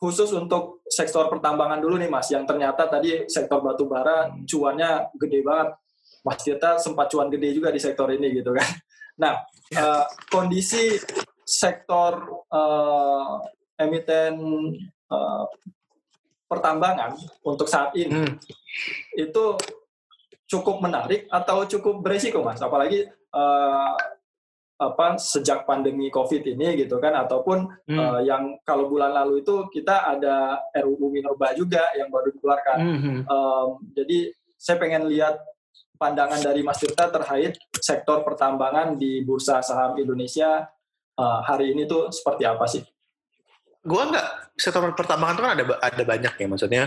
[0.00, 4.48] khusus untuk sektor pertambangan dulu nih Mas, yang ternyata tadi sektor batu bara hmm.
[4.48, 5.68] cuannya gede banget
[6.24, 8.66] Mas Tirta sempat cuan gede juga di sektor ini gitu kan.
[9.12, 9.36] Nah,
[9.76, 10.96] uh, kondisi
[11.44, 12.16] sektor
[12.48, 13.44] uh,
[13.76, 14.40] emiten
[15.12, 15.44] uh,
[16.48, 17.12] pertambangan
[17.44, 18.34] untuk saat ini hmm.
[19.20, 19.44] itu
[20.48, 23.96] cukup menarik atau cukup beresiko mas apalagi uh,
[24.82, 27.98] apa sejak pandemi COVID ini gitu kan ataupun hmm.
[27.98, 32.78] uh, yang kalau bulan lalu itu kita ada RUU Minerba juga yang baru dikeluarkan.
[32.82, 33.20] Hmm.
[33.30, 35.38] Um, jadi saya pengen lihat
[36.02, 40.66] pandangan dari Mas Tirta terkait sektor pertambangan di bursa saham Indonesia
[41.14, 42.82] uh, hari ini tuh seperti apa sih?
[43.86, 46.84] Gua nggak sektor pertambangan itu kan ada ada banyak ya maksudnya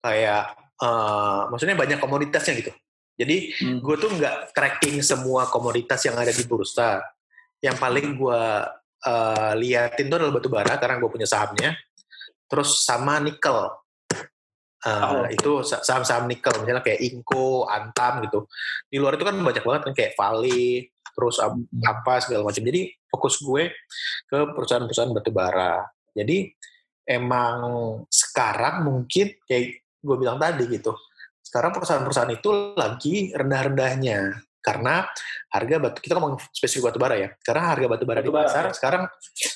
[0.00, 0.44] kayak
[0.80, 2.72] uh, maksudnya banyak komoditasnya gitu.
[3.14, 3.78] Jadi hmm.
[3.78, 6.98] gue tuh nggak tracking semua komoditas yang ada di bursa.
[7.62, 8.42] Yang paling gue
[9.06, 11.78] uh, liatin tuh adalah batu bara karena gue punya sahamnya.
[12.50, 13.70] Terus sama nikel.
[14.84, 15.24] Uh, oh.
[15.32, 18.44] itu saham-saham nikel misalnya kayak Inco, Antam gitu.
[18.90, 21.80] Di luar itu kan banyak banget kan kayak Vale terus hmm.
[21.86, 22.62] apa segala macam.
[22.66, 23.70] Jadi fokus gue
[24.26, 25.86] ke perusahaan-perusahaan batu bara.
[26.12, 26.50] Jadi
[27.06, 27.56] emang
[28.10, 30.92] sekarang mungkin kayak gue bilang tadi gitu
[31.44, 34.40] sekarang perusahaan-perusahaan itu lagi rendah-rendahnya.
[34.64, 35.04] Karena
[35.52, 37.28] harga batu kita ngomong spesifik batu bara ya.
[37.44, 38.72] Karena harga batu bara batu di pasar ya.
[38.72, 39.02] sekarang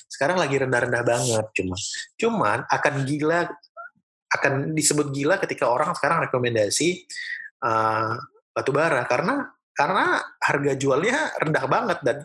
[0.05, 1.77] sekarang lagi rendah-rendah banget cuma
[2.21, 3.41] cuman akan gila
[4.29, 7.09] akan disebut gila ketika orang sekarang rekomendasi
[7.65, 8.21] uh,
[8.53, 9.09] batu bara.
[9.09, 12.17] Karena karena harga jualnya rendah banget dan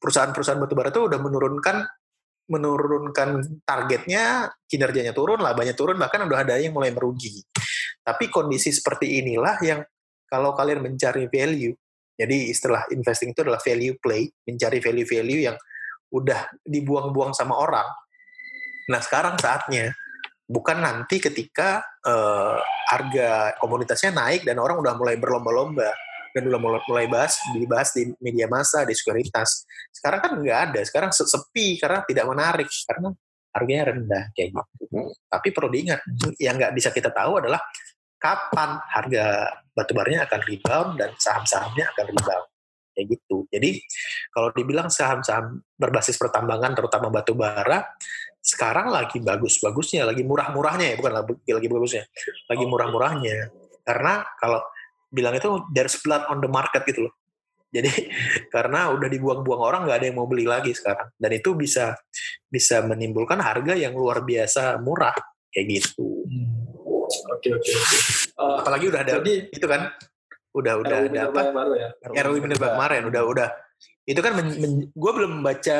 [0.00, 1.76] perusahaan-perusahaan batu bara itu udah menurunkan
[2.44, 7.40] menurunkan targetnya kinerjanya turun labanya turun bahkan udah ada yang mulai merugi
[8.04, 9.80] tapi kondisi seperti inilah yang
[10.28, 11.74] kalau kalian mencari value
[12.14, 15.56] jadi istilah investing itu adalah value play, mencari value-value yang
[16.14, 17.86] udah dibuang-buang sama orang.
[18.86, 19.90] Nah sekarang saatnya,
[20.46, 25.90] bukan nanti ketika uh, harga komunitasnya naik dan orang udah mulai berlomba-lomba
[26.30, 29.66] dan udah mulai, mulai bahas dibahas di media massa, di sekuritas.
[29.90, 33.10] Sekarang kan nggak ada, sekarang sepi karena tidak menarik karena
[33.54, 35.10] harganya rendah kayak gitu.
[35.26, 35.98] Tapi perlu diingat,
[36.38, 37.58] yang nggak bisa kita tahu adalah
[38.24, 42.48] kapan harga batubaranya akan rebound dan saham-sahamnya akan rebound
[42.96, 43.44] kayak gitu.
[43.52, 43.84] Jadi
[44.32, 47.84] kalau dibilang saham-saham berbasis pertambangan terutama batu bara
[48.44, 52.04] sekarang lagi bagus-bagusnya, lagi murah-murahnya ya, bukan lagi bagusnya,
[52.48, 53.50] lagi murah-murahnya.
[53.84, 54.60] Karena kalau
[55.08, 57.14] bilang itu there's blood on the market gitu loh.
[57.74, 57.90] Jadi
[58.54, 61.96] karena udah dibuang-buang orang nggak ada yang mau beli lagi sekarang dan itu bisa
[62.46, 65.16] bisa menimbulkan harga yang luar biasa murah
[65.50, 66.28] kayak gitu.
[66.28, 66.43] Hmm.
[67.30, 67.96] Oke oke oke.
[68.34, 69.90] Uh, Apalagi udah ada jadi, itu kan
[70.54, 71.40] udah udah ada apa?
[71.50, 71.88] Baru ya.
[72.02, 73.48] RUU Minerba kemarin udah udah
[74.04, 74.36] itu kan
[74.92, 75.78] gue belum baca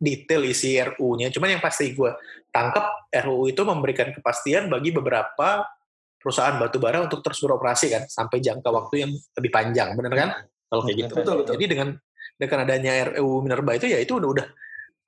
[0.00, 2.10] detail isi RU-nya, cuman yang pasti gue
[2.50, 5.64] tangkap RUU itu memberikan kepastian bagi beberapa
[6.18, 10.30] perusahaan batu bara untuk terus beroperasi kan sampai jangka waktu yang lebih panjang, benar kan?
[10.72, 11.14] Kalau kayak gitu.
[11.20, 11.52] Betul, betul.
[11.60, 11.88] Jadi dengan
[12.34, 14.46] dengan adanya RUU Minerba itu ya itu udah udah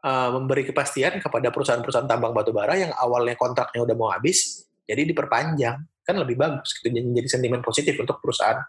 [0.05, 5.03] uh, memberi kepastian kepada perusahaan-perusahaan tambang batu bara yang awalnya kontraknya udah mau habis jadi
[5.05, 8.63] diperpanjang kan lebih bagus gitu jadi sentimen positif untuk perusahaan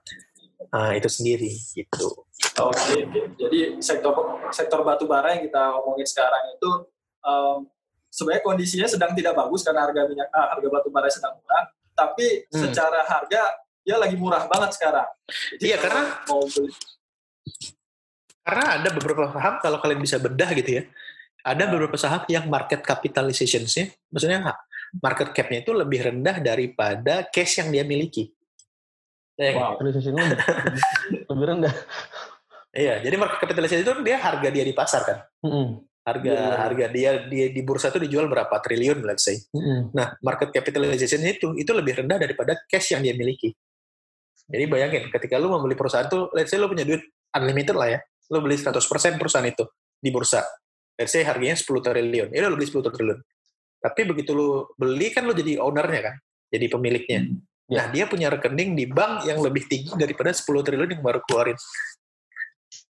[0.73, 2.25] uh, itu sendiri gitu.
[2.57, 3.25] Oke, okay, okay.
[3.37, 6.71] jadi sektor sektor batu bara yang kita omongin sekarang itu
[7.21, 7.69] um,
[8.09, 12.49] sebenarnya kondisinya sedang tidak bagus karena harga minyak uh, harga batu bara sedang murah, tapi
[12.49, 12.57] hmm.
[12.57, 13.41] secara harga
[13.85, 15.07] dia lagi murah banget sekarang.
[15.55, 16.73] Jadi iya karena mau beli
[18.47, 20.83] karena ada beberapa saham kalau kalian bisa bedah gitu ya,
[21.43, 21.71] ada nah.
[21.75, 24.55] beberapa saham yang market capitalization-nya, maksudnya
[25.01, 28.31] market cap-nya itu lebih rendah daripada cash yang dia miliki.
[29.37, 30.17] Ya, wow, capitalization
[31.29, 31.73] lebih rendah.
[32.73, 35.17] Iya, jadi market capitalization itu dia harga dia di pasar kan.
[35.45, 35.67] Mm -hmm.
[36.07, 36.39] Harga yeah.
[36.39, 36.57] Iya.
[36.57, 39.37] harga dia dia di bursa itu dijual berapa triliun let's say.
[39.53, 39.79] Mm -hmm.
[39.93, 43.53] Nah, market capitalization itu itu lebih rendah daripada cash yang dia miliki.
[44.47, 47.03] Jadi bayangin ketika lu membeli perusahaan tuh let's say lu punya duit
[47.35, 47.99] unlimited lah ya.
[48.31, 48.73] Lu beli 100%
[49.21, 49.63] perusahaan itu
[49.99, 50.43] di bursa.
[50.97, 52.29] Let's say harganya 10 triliun.
[52.33, 53.19] Ya lu beli 10 triliun.
[53.77, 56.15] Tapi begitu lu beli kan lu jadi ownernya kan,
[56.49, 57.19] jadi pemiliknya.
[57.23, 57.37] Hmm.
[57.67, 57.83] Ya.
[57.83, 61.57] Nah dia punya rekening di bank yang lebih tinggi daripada 10 triliun yang baru keluarin.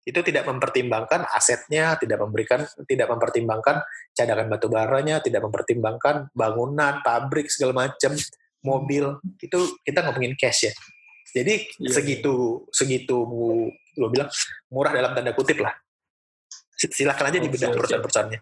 [0.01, 3.85] Itu tidak mempertimbangkan asetnya, tidak memberikan, tidak mempertimbangkan
[4.17, 8.17] cadangan batu baranya, tidak mempertimbangkan bangunan, pabrik segala macam,
[8.65, 9.21] mobil.
[9.37, 10.73] Itu kita ngomongin cash ya.
[11.31, 13.17] Jadi ya, segitu segitu
[13.95, 14.27] lo bilang
[14.71, 15.71] murah dalam tanda kutip lah
[16.89, 18.39] silahkan aja dibedah okay, perusahaan-perusahaannya.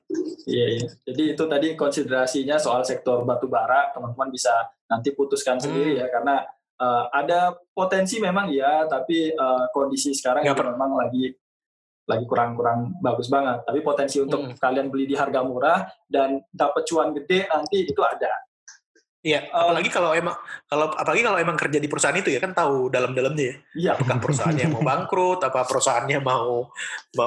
[0.47, 0.87] Iya, iya.
[1.03, 4.53] Jadi itu tadi konsiderasinya soal sektor batu bara, teman-teman bisa
[4.87, 5.63] nanti putuskan hmm.
[5.67, 6.47] sendiri ya, karena
[6.79, 11.35] uh, ada potensi memang ya, tapi uh, kondisi sekarang ya, memang lagi
[12.09, 13.61] lagi kurang-kurang bagus banget.
[13.67, 14.57] Tapi potensi untuk hmm.
[14.57, 18.33] kalian beli di harga murah dan dapat cuan gede nanti itu ada.
[19.19, 20.31] Iya, apalagi kalau emang
[20.63, 23.55] kalau apalagi kalau emang kerja di perusahaan itu ya kan tahu dalam-dalamnya ya.
[23.75, 23.91] Iya.
[23.99, 26.71] Apakah perusahaannya mau bangkrut, apa perusahaannya mau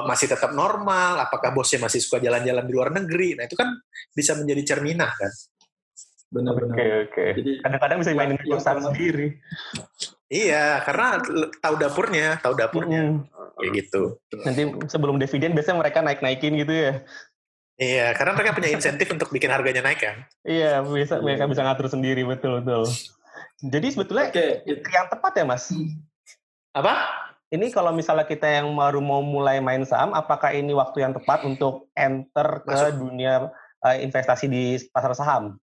[0.09, 3.37] masih tetap normal, apakah bosnya masih suka jalan-jalan di luar negeri.
[3.37, 3.77] Nah, itu kan
[4.09, 5.31] bisa menjadi cerminah kan.
[6.33, 6.73] Benar-benar.
[6.73, 7.25] Oke, oke.
[7.37, 9.27] Jadi kadang-kadang bisa mainin perusahaan sendiri.
[10.33, 11.21] Iya, karena
[11.61, 13.01] tahu dapurnya, tahu dapurnya.
[13.05, 13.53] Hmm.
[13.53, 14.17] kayak gitu.
[14.41, 17.05] Nanti sebelum dividen biasanya mereka naik-naikin gitu ya.
[17.73, 20.17] Iya, karena mereka punya insentif untuk bikin harganya naik kan.
[20.45, 22.85] Iya, bisa mereka bisa ngatur sendiri betul betul.
[23.65, 24.61] Jadi sebetulnya okay.
[24.67, 25.73] yang tepat ya mas.
[26.77, 26.93] Apa?
[27.53, 31.45] Ini kalau misalnya kita yang baru mau mulai main saham, apakah ini waktu yang tepat
[31.45, 32.97] untuk enter ke Masuk.
[32.97, 33.53] dunia
[33.85, 35.61] uh, investasi di pasar saham?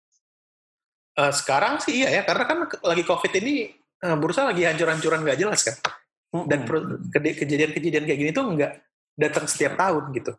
[1.17, 3.73] Uh, sekarang sih iya ya, karena kan lagi COVID ini
[4.05, 5.77] uh, bursa lagi hancur-hancuran nggak jelas kan.
[6.45, 6.69] Dan
[7.09, 8.73] kejadian-kejadian kayak gini tuh nggak
[9.17, 10.37] datang setiap tahun gitu.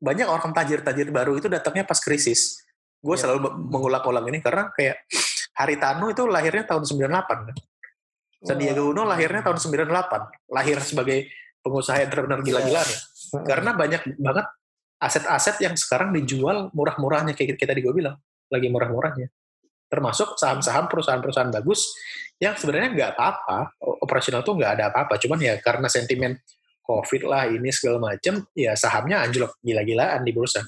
[0.00, 2.64] Banyak orang tajir-tajir baru itu datangnya pas krisis.
[3.00, 3.24] Gue yeah.
[3.24, 5.08] selalu mengulang-ulang ini karena kayak
[5.56, 7.56] Haritano itu lahirnya tahun 98 kan.
[8.40, 11.28] Sandiaga Uno lahirnya tahun 98, lahir sebagai
[11.60, 12.98] pengusaha entrepreneur gila-gilaan ya.
[13.44, 14.46] Karena banyak banget
[14.96, 18.16] aset-aset yang sekarang dijual murah-murahnya kayak kita tadi gue bilang,
[18.48, 19.28] lagi murah-murahnya.
[19.92, 21.92] Termasuk saham-saham perusahaan-perusahaan bagus
[22.40, 26.40] yang sebenarnya nggak apa-apa, operasional tuh nggak ada apa-apa, cuman ya karena sentimen
[26.90, 30.66] COVID lah ini segala macam, ya sahamnya anjlok gila-gilaan di bursa.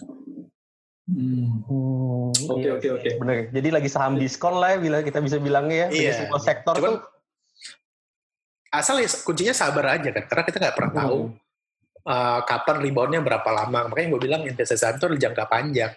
[1.10, 1.66] Hmm.
[2.30, 3.10] Oke oke oke.
[3.18, 3.50] Benar.
[3.50, 6.10] Jadi lagi saham diskon lah ya, bila kita bisa bilangnya ya.
[6.10, 6.12] Iya.
[6.24, 7.12] Semua sektor Cuman, tuh
[8.72, 11.18] asal ya kuncinya sabar aja kan karena kita nggak pernah tahu
[12.08, 15.92] uh, kapan reboundnya berapa lama makanya gue bilang investasi saham itu jangka panjang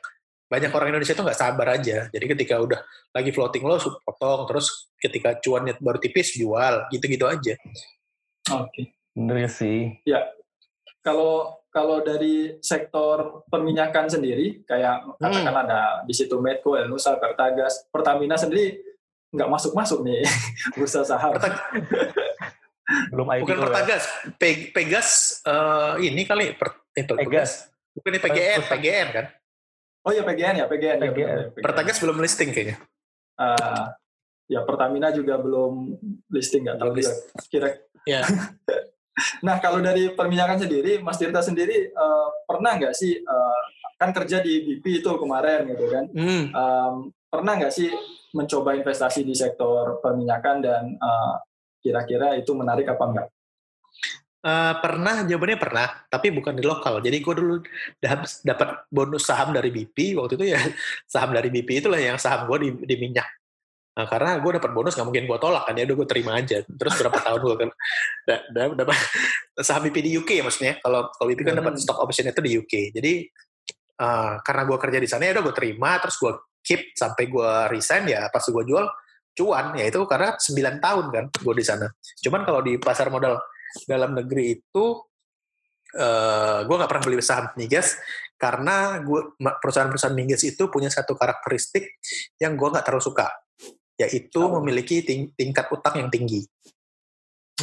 [0.45, 2.83] banyak orang Indonesia itu nggak sabar aja jadi ketika udah
[3.15, 7.55] lagi floating low potong terus ketika cuannya baru tipis jual gitu-gitu aja
[8.51, 8.91] oke okay.
[9.15, 10.27] Bener sih ya
[11.05, 15.63] kalau kalau dari sektor perminyakan sendiri kayak katakan hmm.
[15.67, 18.79] ada di situ Medco, Nusa, Pertagas, Pertamina sendiri
[19.35, 20.23] nggak masuk masuk nih
[20.79, 21.35] bursa saham.
[23.11, 24.51] Belum IPO Bukan Pertagas, ya.
[24.71, 25.09] Pegas
[25.43, 27.67] uh, ini kali per, itu Pegas.
[27.91, 29.25] Bukan ini PGN, PGN kan?
[30.07, 30.97] Oh iya PGN ya, PGN.
[31.03, 31.11] PGN.
[31.11, 31.11] Ya,
[31.51, 31.65] PGN.
[31.65, 32.79] Pertagas belum listing kayaknya.
[33.35, 33.91] Uh,
[34.47, 35.99] ya Pertamina juga belum
[36.31, 37.13] listing nggak tahu ya.
[37.51, 37.69] Kira.
[38.07, 38.23] Ya.
[39.45, 43.61] nah kalau dari perminyakan sendiri, Mas Tirta sendiri uh, pernah nggak sih uh,
[43.95, 46.05] kan kerja di BP itu kemarin gitu kan?
[46.11, 46.43] Hmm.
[46.51, 46.93] Um,
[47.31, 47.91] pernah nggak sih
[48.35, 51.39] mencoba investasi di sektor perminyakan dan uh,
[51.85, 53.27] Kira-kira itu menarik apa enggak?
[54.41, 56.97] Uh, pernah, jawabannya pernah, tapi bukan di lokal.
[56.97, 57.55] Jadi gue dulu
[58.41, 60.57] dapat bonus saham dari BP, waktu itu ya
[61.13, 63.29] saham dari BP itulah yang saham gue di, di minyak.
[63.95, 66.57] Nah, karena gue dapat bonus nggak mungkin gue tolak kan ya udah gue terima aja.
[66.67, 67.69] Terus berapa tahun gue kan
[68.83, 68.97] dapat
[69.67, 70.73] saham BP di UK ya maksudnya.
[70.83, 71.83] Kalau kalau BP kan dapat hmm.
[71.87, 72.73] stock option itu di UK.
[72.91, 73.13] Jadi
[74.03, 77.51] uh, karena gue kerja di sana ya udah gue terima, terus gue keep sampai gue
[77.71, 78.85] resign ya pas gue jual
[79.35, 81.87] cuan ya itu karena 9 tahun kan gue di sana.
[82.19, 83.39] Cuman kalau di pasar modal
[83.87, 84.85] dalam negeri itu
[85.95, 87.95] uh, gue nggak pernah beli saham migas
[88.35, 91.99] karena gue perusahaan-perusahaan migas itu punya satu karakteristik
[92.39, 93.31] yang gue nggak terlalu suka
[93.95, 94.59] yaitu oh.
[94.59, 96.43] memiliki ting tingkat utang yang tinggi.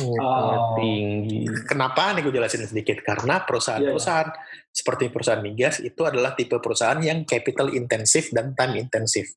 [0.01, 0.73] Oh.
[0.81, 1.45] tinggi.
[1.69, 3.05] Kenapa nih gue jelasin sedikit?
[3.05, 4.73] Karena perusahaan-perusahaan yeah, yeah.
[4.73, 9.37] seperti perusahaan migas itu adalah tipe perusahaan yang capital intensif dan time intensif.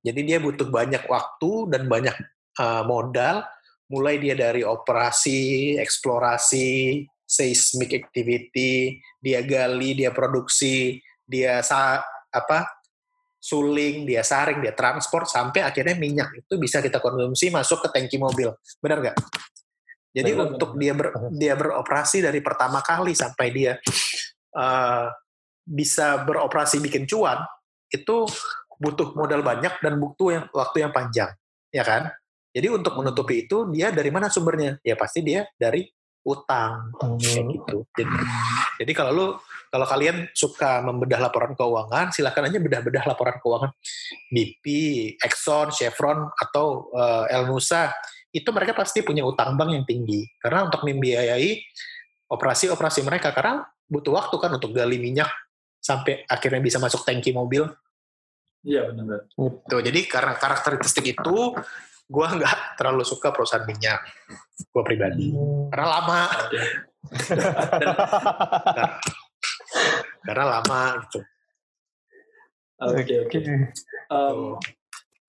[0.00, 2.16] Jadi dia butuh banyak waktu dan banyak
[2.56, 3.44] uh, modal,
[3.92, 10.96] mulai dia dari operasi, eksplorasi, seismic activity, dia gali, dia produksi,
[11.28, 12.00] dia sa
[12.32, 12.79] apa
[13.40, 18.20] suling, dia saring, dia transport sampai akhirnya minyak itu bisa kita konsumsi masuk ke tangki
[18.20, 18.52] mobil.
[18.84, 19.16] Benar nggak?
[20.12, 20.80] Jadi benar, untuk benar.
[20.84, 23.72] dia ber, dia beroperasi dari pertama kali sampai dia
[24.52, 25.08] uh,
[25.64, 27.40] bisa beroperasi bikin cuan
[27.88, 28.28] itu
[28.76, 31.30] butuh modal banyak dan butuh yang waktu yang panjang,
[31.72, 32.12] ya kan?
[32.50, 34.76] Jadi untuk menutupi itu dia dari mana sumbernya?
[34.82, 35.86] Ya pasti dia dari
[36.26, 37.76] utang kayak gitu.
[37.96, 38.16] Jadi,
[38.82, 39.26] jadi kalau lu
[39.70, 43.70] kalau kalian suka membedah laporan keuangan, silakan aja bedah-bedah laporan keuangan.
[44.34, 44.66] BP,
[45.22, 47.94] Exxon, Chevron atau uh, El Nusa.
[48.34, 50.26] Itu mereka pasti punya utang bank yang tinggi.
[50.42, 51.62] Karena untuk membiayai
[52.34, 55.30] operasi-operasi mereka karena butuh waktu kan untuk gali minyak
[55.78, 57.66] sampai akhirnya bisa masuk tangki mobil.
[58.66, 59.30] Iya benar.
[59.38, 61.38] Tuh, jadi karena karakteristik itu,
[62.10, 64.02] gue nggak terlalu suka perusahaan minyak,
[64.66, 65.32] gue pribadi,
[65.72, 66.22] karena lama.
[68.76, 68.90] Dan,
[70.26, 71.20] karena lama gitu.
[72.80, 73.38] Oke okay, oke.
[73.38, 73.56] Okay.
[74.08, 74.56] Um,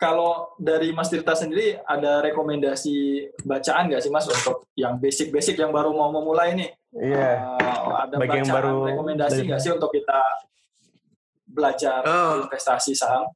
[0.01, 5.69] kalau dari Mas Tirta sendiri ada rekomendasi bacaan nggak sih Mas untuk yang basic-basic yang
[5.69, 6.69] baru mau memulai nih?
[6.95, 7.21] Iya.
[7.21, 7.37] Yeah.
[7.61, 10.19] Uh, ada Bagi bacaan yang baru rekomendasi nggak sih untuk kita
[11.45, 12.47] belajar oh.
[12.47, 13.29] investasi saham?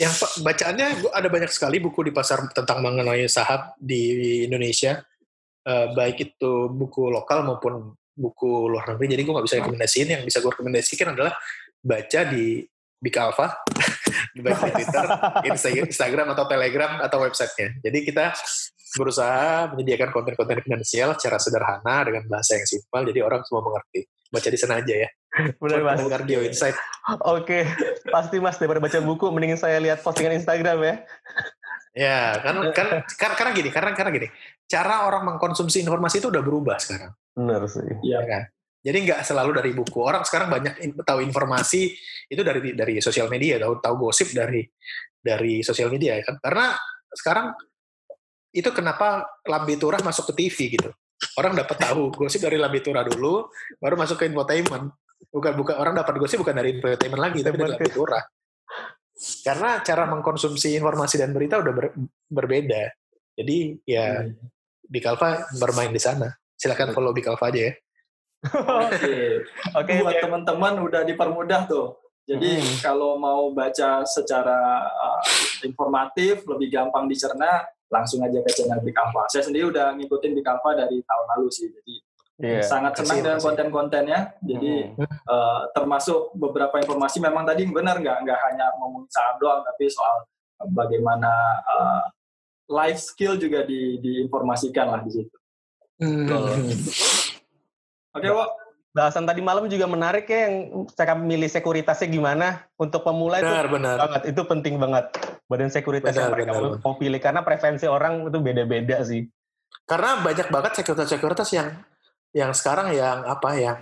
[0.00, 5.04] Yang bacaannya ada banyak sekali buku di pasar tentang mengenai saham di Indonesia,
[5.68, 9.16] uh, baik itu buku lokal maupun buku luar negeri.
[9.16, 10.08] Jadi gue nggak bisa rekomendasiin.
[10.08, 11.32] Yang bisa gue rekomendasikan adalah
[11.82, 12.62] baca di
[13.02, 13.58] Big Alpha,
[14.38, 15.04] baik di Twitter,
[15.90, 17.82] Instagram atau Telegram atau websitenya.
[17.82, 18.30] Jadi kita
[18.94, 24.06] berusaha menyediakan konten-konten finansial secara sederhana dengan bahasa yang simpel jadi orang semua mengerti.
[24.32, 25.08] Baca di sana aja ya.
[25.60, 25.98] Benar mas.
[26.08, 26.76] Cardio Insight.
[27.26, 27.66] Oke,
[28.08, 30.94] pasti mas daripada baca buku, mending saya lihat postingan Instagram ya.
[31.92, 34.28] Ya, kan, kan, kan karena gini, karena karena gini,
[34.72, 37.12] cara orang mengkonsumsi informasi itu udah berubah sekarang.
[37.36, 37.84] Benar sih.
[38.00, 38.42] Iya kan.
[38.82, 40.00] Jadi nggak selalu dari buku.
[40.00, 41.92] Orang sekarang banyak tahu informasi
[42.32, 44.64] itu dari dari sosial media, tahu tahu gosip dari
[45.20, 46.40] dari sosial media kan.
[46.40, 46.72] Karena
[47.12, 47.52] sekarang
[48.56, 50.90] itu kenapa Lambi Turah masuk ke TV gitu.
[51.36, 54.88] Orang dapat tahu gosip dari Lambi Turah dulu, baru masuk ke infotainment.
[55.28, 58.24] Bukan bukan orang dapat gosip bukan dari infotainment lagi, tapi dari Lambi Turah.
[59.44, 61.94] Karena cara mengkonsumsi informasi dan berita udah ber,
[62.26, 62.90] berbeda.
[63.38, 64.61] Jadi ya hmm.
[64.92, 66.28] Bikalva bermain di sana.
[66.52, 67.72] Silakan follow Bikalva aja ya.
[68.52, 69.40] Oke,
[69.80, 71.96] oke buat teman-teman udah dipermudah tuh.
[72.22, 72.84] Jadi hmm.
[72.84, 75.22] kalau mau baca secara uh,
[75.66, 79.26] informatif, lebih gampang dicerna, langsung aja ke channel Bikalva.
[79.26, 81.94] Saya sendiri udah ngikutin Bikalva dari tahun lalu sih, jadi
[82.38, 82.62] yeah.
[82.62, 84.20] sangat senang dengan konten-kontennya.
[84.38, 85.06] Jadi hmm.
[85.26, 90.22] uh, termasuk beberapa informasi memang tadi benar nggak nggak hanya ngomong saham doang, tapi soal
[90.70, 92.06] bagaimana uh,
[92.72, 95.36] life skill juga di, diinformasikan lah di situ.
[96.00, 96.26] Hmm.
[98.16, 98.62] Oke, okay, Wak
[98.92, 103.72] bahasan tadi malam juga menarik ya yang cara milih sekuritasnya gimana untuk pemula benar, itu
[103.72, 103.96] benar.
[103.96, 105.04] banget itu penting banget
[105.48, 106.76] badan sekuritas benar, yang mereka benar.
[106.84, 109.24] mau pilih karena preferensi orang itu beda-beda sih
[109.88, 111.68] karena banyak banget sekuritas-sekuritas yang
[112.36, 113.76] yang sekarang yang apa yang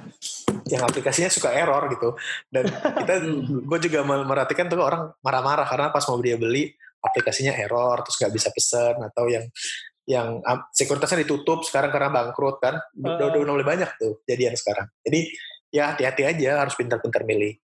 [0.70, 2.14] yang aplikasinya suka error gitu
[2.47, 3.14] dan kita
[3.70, 6.70] gue juga merhatikan tuh orang marah-marah karena pas mau dia beli
[7.01, 9.44] aplikasinya error terus nggak bisa pesen atau yang
[10.09, 10.42] yang
[10.74, 14.90] sekuritasnya ditutup sekarang karena bangkrut kan udah, udah mulai banyak tuh jadian sekarang.
[15.07, 15.20] Jadi
[15.70, 17.55] ya hati-hati aja harus pintar-pintar milih.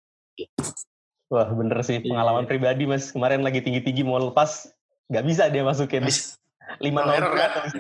[1.27, 2.07] Wah bener sih iya.
[2.07, 3.11] pengalaman pribadi mas.
[3.11, 4.71] Kemarin lagi tinggi-tinggi mau lepas
[5.11, 6.07] nggak bisa dia masukin.
[6.07, 6.39] Bis.
[6.83, 7.71] lima error kan?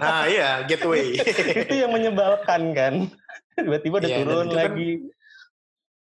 [0.00, 1.20] nah iya gateway.
[1.68, 2.94] Itu yang menyebalkan kan.
[3.52, 4.88] Tiba-tiba udah iya, turun itu kan lagi.
[4.88, 5.16] kan,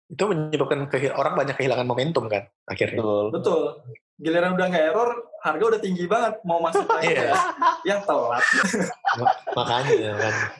[0.07, 0.79] itu menyebabkan
[1.11, 3.03] orang banyak kehilangan momentum kan akhirnya.
[3.03, 3.25] Betul.
[3.35, 3.61] Betul
[4.17, 5.09] giliran udah nggak error
[5.45, 7.13] harga udah tinggi banget mau masuk lagi.
[7.13, 7.33] Ya
[7.85, 8.43] yang telat.
[9.57, 10.11] Makanya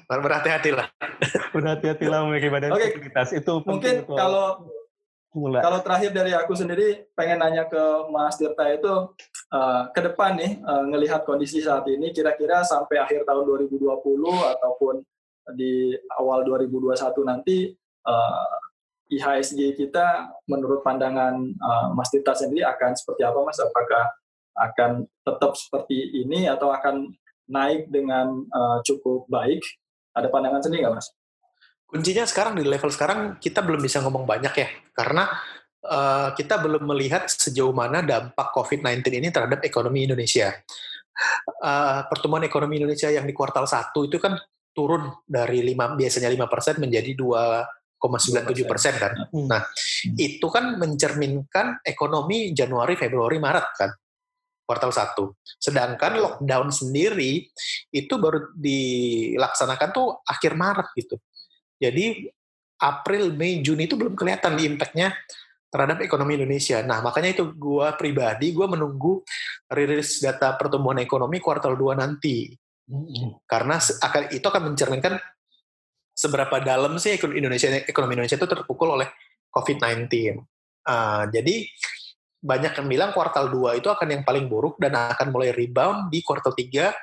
[0.07, 0.87] kan berhati-hati lah
[1.51, 2.93] berhati-hati lah memiliki badan okay.
[3.33, 4.69] itu mungkin kalau
[5.37, 5.61] Mulai.
[5.61, 9.13] kalau terakhir dari aku sendiri pengen nanya ke Mas Tirta itu
[9.53, 13.85] uh, ke depan nih uh, ngelihat kondisi saat ini kira-kira sampai akhir tahun 2020
[14.57, 15.03] ataupun
[15.53, 16.97] di awal 2021
[17.27, 17.69] nanti
[18.07, 18.57] uh,
[19.07, 23.59] IHSG kita menurut pandangan uh, Mas Tita sendiri akan seperti apa Mas?
[23.59, 24.11] Apakah
[24.57, 27.15] akan tetap seperti ini atau akan
[27.47, 29.63] naik dengan uh, cukup baik?
[30.11, 31.07] Ada pandangan sendiri nggak Mas?
[31.87, 35.31] Kuncinya sekarang di level sekarang kita belum bisa ngomong banyak ya, karena
[35.87, 40.51] uh, kita belum melihat sejauh mana dampak COVID-19 ini terhadap ekonomi Indonesia.
[41.63, 44.35] Uh, pertumbuhan ekonomi Indonesia yang di kuartal satu itu kan
[44.75, 47.65] turun dari lima biasanya 5% menjadi dua
[47.97, 49.13] 0,97 persen kan.
[49.33, 49.49] Hmm.
[49.49, 49.61] Nah,
[50.15, 53.91] itu kan mencerminkan ekonomi Januari, Februari, Maret kan,
[54.63, 55.33] kuartal satu.
[55.57, 57.49] Sedangkan lockdown sendiri
[57.89, 61.15] itu baru dilaksanakan tuh akhir Maret gitu.
[61.77, 62.29] Jadi
[62.77, 65.09] April, Mei, Juni itu belum kelihatan di impact-nya
[65.67, 66.79] terhadap ekonomi Indonesia.
[66.85, 69.25] Nah, makanya itu gue pribadi, gue menunggu
[69.73, 72.53] rilis data pertumbuhan ekonomi kuartal 2 nanti.
[72.87, 73.35] Hmm.
[73.43, 75.19] Karena akan itu akan mencerminkan
[76.17, 79.05] seberapa dalam sih ekonomi Indonesia ekonomi Indonesia itu terpukul oleh
[79.53, 80.09] COVID-19.
[80.09, 81.69] Uh, ah, jadi
[82.37, 86.21] banyak yang bilang kuartal 2 itu akan yang paling buruk dan akan mulai rebound di
[86.25, 86.93] kuartal 3,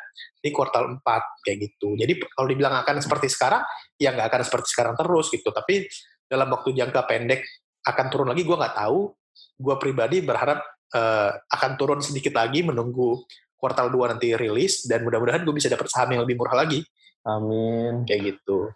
[0.43, 1.95] di kuartal 4 kayak gitu.
[1.95, 3.63] Jadi kalau dibilang akan seperti sekarang,
[3.99, 5.51] ya nggak akan seperti sekarang terus gitu.
[5.51, 5.87] Tapi
[6.27, 7.43] dalam waktu jangka pendek
[7.87, 9.11] akan turun lagi, gue nggak tahu.
[9.59, 10.63] Gue pribadi berharap
[10.95, 13.27] uh, akan turun sedikit lagi menunggu
[13.59, 16.83] kuartal 2 nanti rilis dan mudah-mudahan gue bisa dapat saham yang lebih murah lagi.
[17.27, 18.07] Amin.
[18.07, 18.71] Kayak gitu.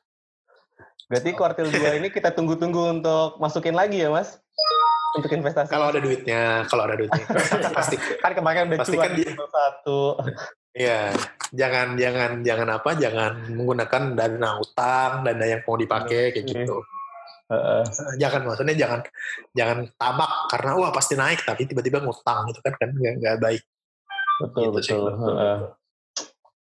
[1.09, 4.37] Berarti kuartil 2 ini kita tunggu-tunggu untuk masukin lagi ya, Mas?
[5.17, 5.73] Untuk investasi.
[5.73, 7.25] Kalau ada duitnya, kalau ada duitnya.
[7.81, 7.97] pasti.
[8.21, 10.21] Kan kemarin udah cuan di satu.
[10.77, 11.17] Iya,
[11.57, 12.91] jangan jangan jangan apa?
[13.01, 16.85] Jangan menggunakan dana utang, dana yang mau dipakai kayak gitu.
[17.49, 17.81] Uh,
[18.21, 19.01] jangan maksudnya jangan
[19.57, 23.65] jangan tabak karena wah pasti naik tapi tiba-tiba ngutang gitu kan kan nggak baik.
[24.45, 25.17] Betul gitu betul.
[25.17, 25.73] Uh,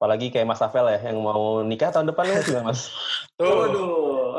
[0.02, 2.90] apalagi kayak Mas Afel ya yang mau nikah tahun depan ya Mas.
[3.38, 3.70] Tuh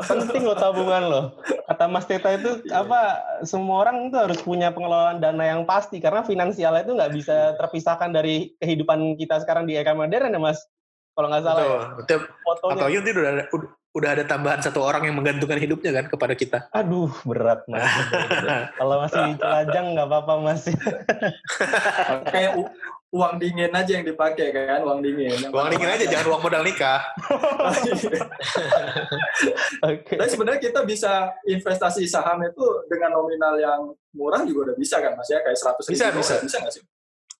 [0.05, 1.25] penting loh tabungan loh.
[1.67, 6.21] Kata Mas Teta itu apa semua orang itu harus punya pengelolaan dana yang pasti karena
[6.21, 10.59] finansial itu nggak bisa terpisahkan dari kehidupan kita sekarang di era modern ya Mas.
[11.13, 11.63] Kalau nggak salah.
[11.63, 11.77] Betul.
[11.77, 11.87] Ya.
[11.97, 12.19] Betul.
[12.43, 12.73] Fotonya.
[12.73, 13.43] Apalagi nanti udah ada,
[13.93, 16.57] udah ada tambahan satu orang yang menggantungkan hidupnya kan kepada kita.
[16.73, 17.85] Aduh, berat mas.
[18.81, 20.65] Kalau masih celajang nggak apa-apa mas.
[22.33, 22.57] kayak
[23.13, 25.37] uang dingin aja yang dipakai kan, uang dingin.
[25.53, 26.97] Uang dingin aja, jangan uang modal nikah.
[29.93, 30.17] okay.
[30.17, 35.13] Tapi sebenarnya kita bisa investasi saham itu dengan nominal yang murah juga udah bisa kan
[35.13, 35.93] mas ya, kayak seratus ribu.
[35.93, 36.33] Bisa, bisa.
[36.41, 36.81] Bisa nggak sih?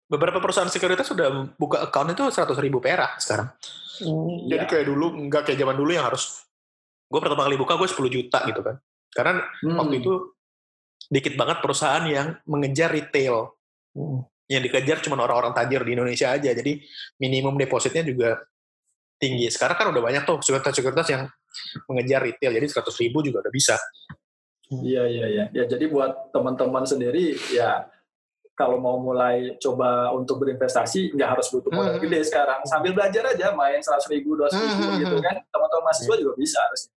[0.05, 3.49] Beberapa perusahaan sekuritas sudah buka account itu seratus ribu perak sekarang.
[4.05, 4.69] Hmm, Jadi ya.
[4.69, 6.45] kayak dulu, nggak kayak zaman dulu yang harus,
[7.09, 8.77] gue pertama kali buka gue 10 juta gitu kan.
[9.09, 9.77] Karena hmm.
[9.81, 10.37] waktu itu
[11.09, 13.57] dikit banget perusahaan yang mengejar retail.
[13.97, 16.53] Hmm yang dikejar cuma orang-orang tajir di Indonesia aja.
[16.53, 16.85] Jadi
[17.17, 18.37] minimum depositnya juga
[19.17, 19.47] tinggi.
[19.49, 21.23] Sekarang kan udah banyak tuh sekuritas-sekuritas yang
[21.89, 23.77] mengejar retail, jadi 100 ribu juga udah bisa.
[24.73, 25.45] Iya, iya, iya.
[25.53, 27.87] Ya, jadi buat teman-teman sendiri, ya
[28.53, 32.03] kalau mau mulai coba untuk berinvestasi, nggak harus butuh modal hmm.
[32.05, 32.61] gede sekarang.
[32.69, 34.99] Sambil belajar aja, main 100 ribu, 200 ribu hmm.
[35.01, 35.35] gitu kan.
[35.49, 36.91] Teman-teman mahasiswa juga bisa harusnya.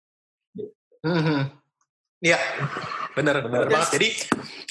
[1.06, 1.44] Hmm.
[2.26, 2.42] Iya,
[3.14, 3.90] benar, benar banget.
[4.02, 4.10] Jadi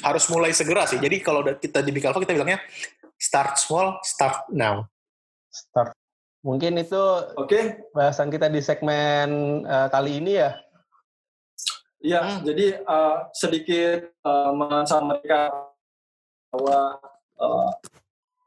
[0.03, 0.99] harus mulai segera sih.
[0.99, 2.59] Jadi kalau kita di Big Alpha kita bilangnya
[3.15, 4.91] start small, start now.
[5.55, 5.95] Start.
[6.43, 6.99] Mungkin itu
[7.39, 7.65] oke okay.
[7.95, 10.51] bahasan kita di segmen uh, kali ini ya.
[12.05, 12.41] Iya, hmm.
[12.45, 15.49] jadi uh, sedikit uh, mereka
[16.53, 17.01] bahwa
[17.41, 17.71] uh,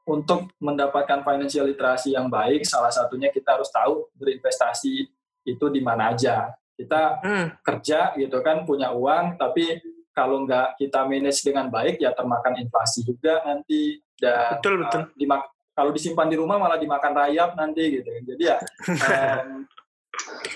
[0.06, 5.10] untuk mendapatkan financial literasi yang baik, salah satunya kita harus tahu berinvestasi
[5.48, 6.54] itu di mana aja.
[6.78, 7.48] Kita hmm.
[7.66, 9.82] kerja gitu kan, punya uang, tapi
[10.18, 15.02] kalau nggak kita manage dengan baik ya termakan inflasi juga nanti dan betul, betul.
[15.14, 15.42] Uh,
[15.78, 18.58] kalau disimpan di rumah malah dimakan rayap nanti gitu jadi ya
[19.46, 19.70] um,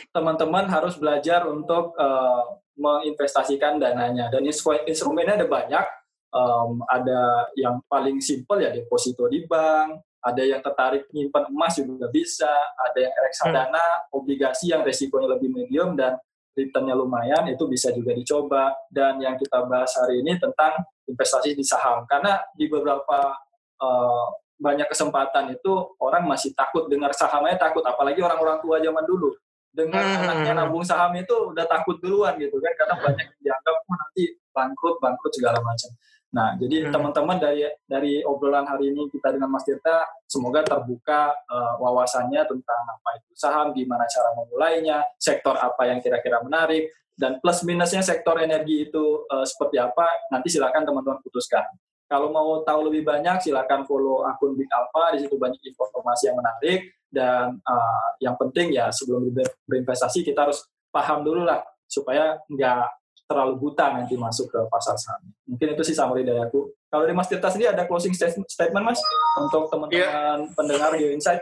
[0.09, 4.41] teman-teman harus belajar untuk uh, menginvestasikan dananya dan
[4.89, 5.86] instrumennya ada banyak
[6.34, 12.05] um, ada yang paling simpel ya deposito di bank ada yang tertarik menyimpan emas juga
[12.13, 14.17] bisa ada yang reksadana hmm.
[14.17, 16.22] obligasi yang resikonya lebih medium dan
[16.53, 18.76] returnnya lumayan itu bisa juga dicoba.
[18.91, 20.78] Dan yang kita bahas hari ini tentang
[21.09, 22.05] investasi di saham.
[22.05, 23.34] Karena di beberapa
[23.82, 24.28] uh,
[24.61, 27.82] banyak kesempatan itu orang masih takut dengar sahamnya takut.
[27.82, 29.34] Apalagi orang-orang tua zaman dulu.
[29.72, 30.22] Dengan hmm.
[30.28, 32.74] anaknya nabung saham itu udah takut duluan gitu kan.
[32.78, 35.89] Karena banyak yang dianggap oh, nanti bangkrut bangkrut segala macam
[36.32, 36.95] Nah, jadi hmm.
[36.95, 42.82] teman-teman dari dari obrolan hari ini kita dengan Mas Tirta, semoga terbuka uh, wawasannya tentang
[42.88, 46.88] apa itu saham, gimana cara memulainya, sektor apa yang kira-kira menarik,
[47.19, 51.67] dan plus minusnya sektor energi itu uh, seperti apa, nanti silakan teman-teman putuskan.
[52.07, 56.39] Kalau mau tahu lebih banyak, silakan follow akun Big Alpha, di situ banyak informasi yang
[56.39, 59.36] menarik, dan uh, yang penting ya sebelum
[59.67, 60.63] berinvestasi kita harus
[60.95, 61.59] paham dulu lah,
[61.91, 63.00] supaya nggak
[63.32, 65.23] terlalu buta nanti masuk ke pasar saham.
[65.47, 66.67] Mungkin itu sih summary dari aku.
[66.91, 68.99] Kalau dari Mas Tirta sendiri ada closing statement Mas
[69.39, 70.51] untuk teman-teman yeah.
[70.51, 71.39] pendengar Geo Insight?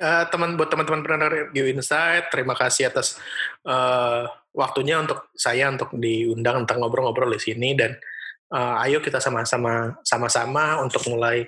[0.00, 3.20] Uh, teman buat teman-teman pendengar Geo Insight, terima kasih atas
[3.68, 4.24] uh,
[4.56, 7.92] waktunya untuk saya untuk diundang untuk ngobrol-ngobrol di sini dan
[8.50, 11.44] uh, ayo kita sama-sama sama-sama untuk mulai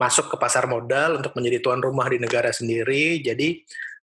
[0.00, 3.20] masuk ke pasar modal untuk menjadi tuan rumah di negara sendiri.
[3.20, 3.60] Jadi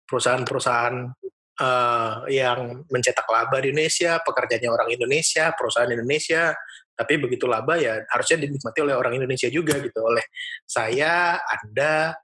[0.06, 1.25] perusahaan-perusahaan
[1.60, 6.56] uh, yang mencetak laba di Indonesia, pekerjaannya orang Indonesia, perusahaan Indonesia,
[6.96, 10.24] tapi begitu laba ya harusnya dinikmati oleh orang Indonesia juga gitu, oleh
[10.64, 12.16] saya, Anda,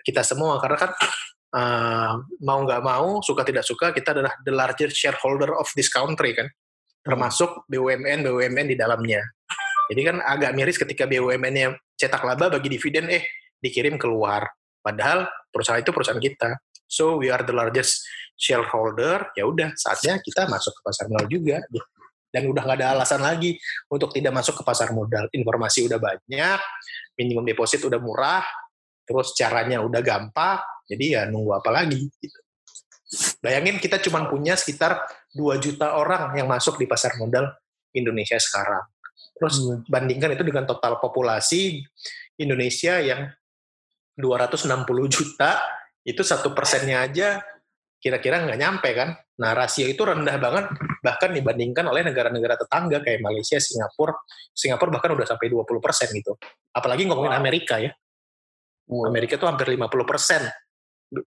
[0.00, 0.90] kita semua karena kan
[1.54, 2.12] uh,
[2.42, 6.46] mau nggak mau, suka tidak suka kita adalah the largest shareholder of this country kan,
[7.02, 9.22] termasuk BUMN BUMN di dalamnya.
[9.90, 13.26] Jadi kan agak miris ketika BUMN-nya cetak laba bagi dividen eh
[13.58, 14.46] dikirim keluar.
[14.80, 16.56] Padahal perusahaan itu perusahaan kita.
[16.90, 18.02] So we are the largest
[18.34, 21.62] shareholder, ya udah saatnya kita masuk ke pasar modal juga.
[22.30, 23.58] Dan udah nggak ada alasan lagi
[23.90, 25.26] untuk tidak masuk ke pasar modal.
[25.34, 26.60] Informasi udah banyak,
[27.18, 28.42] minimum deposit udah murah,
[29.02, 32.38] terus caranya udah gampang, jadi ya nunggu apa lagi gitu.
[33.42, 35.02] Bayangin kita cuma punya sekitar
[35.34, 37.50] 2 juta orang yang masuk di pasar modal
[37.90, 38.86] Indonesia sekarang.
[39.34, 39.90] Terus hmm.
[39.90, 41.82] bandingkan itu dengan total populasi
[42.38, 43.26] Indonesia yang
[44.14, 45.58] 260 juta,
[46.04, 47.44] itu satu persennya aja
[48.00, 49.12] kira-kira nggak nyampe kan.
[49.40, 50.72] Nah rasio itu rendah banget
[51.04, 54.16] bahkan dibandingkan oleh negara-negara tetangga kayak Malaysia, Singapura.
[54.56, 56.36] Singapura bahkan udah sampai 20 persen gitu.
[56.72, 57.92] Apalagi ngomongin Amerika ya.
[58.90, 60.42] Amerika tuh hampir 50 persen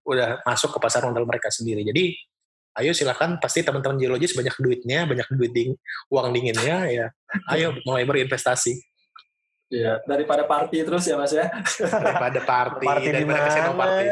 [0.04, 1.86] udah masuk ke pasar modal mereka sendiri.
[1.86, 2.12] Jadi
[2.74, 5.70] ayo silakan pasti teman-teman geologis banyak duitnya, banyak duit ding,
[6.10, 7.06] uang dinginnya ya.
[7.54, 8.93] Ayo mulai berinvestasi.
[9.74, 11.50] Iya, daripada party terus ya Mas ya.
[11.82, 14.06] Daripada party, party daripada casino party.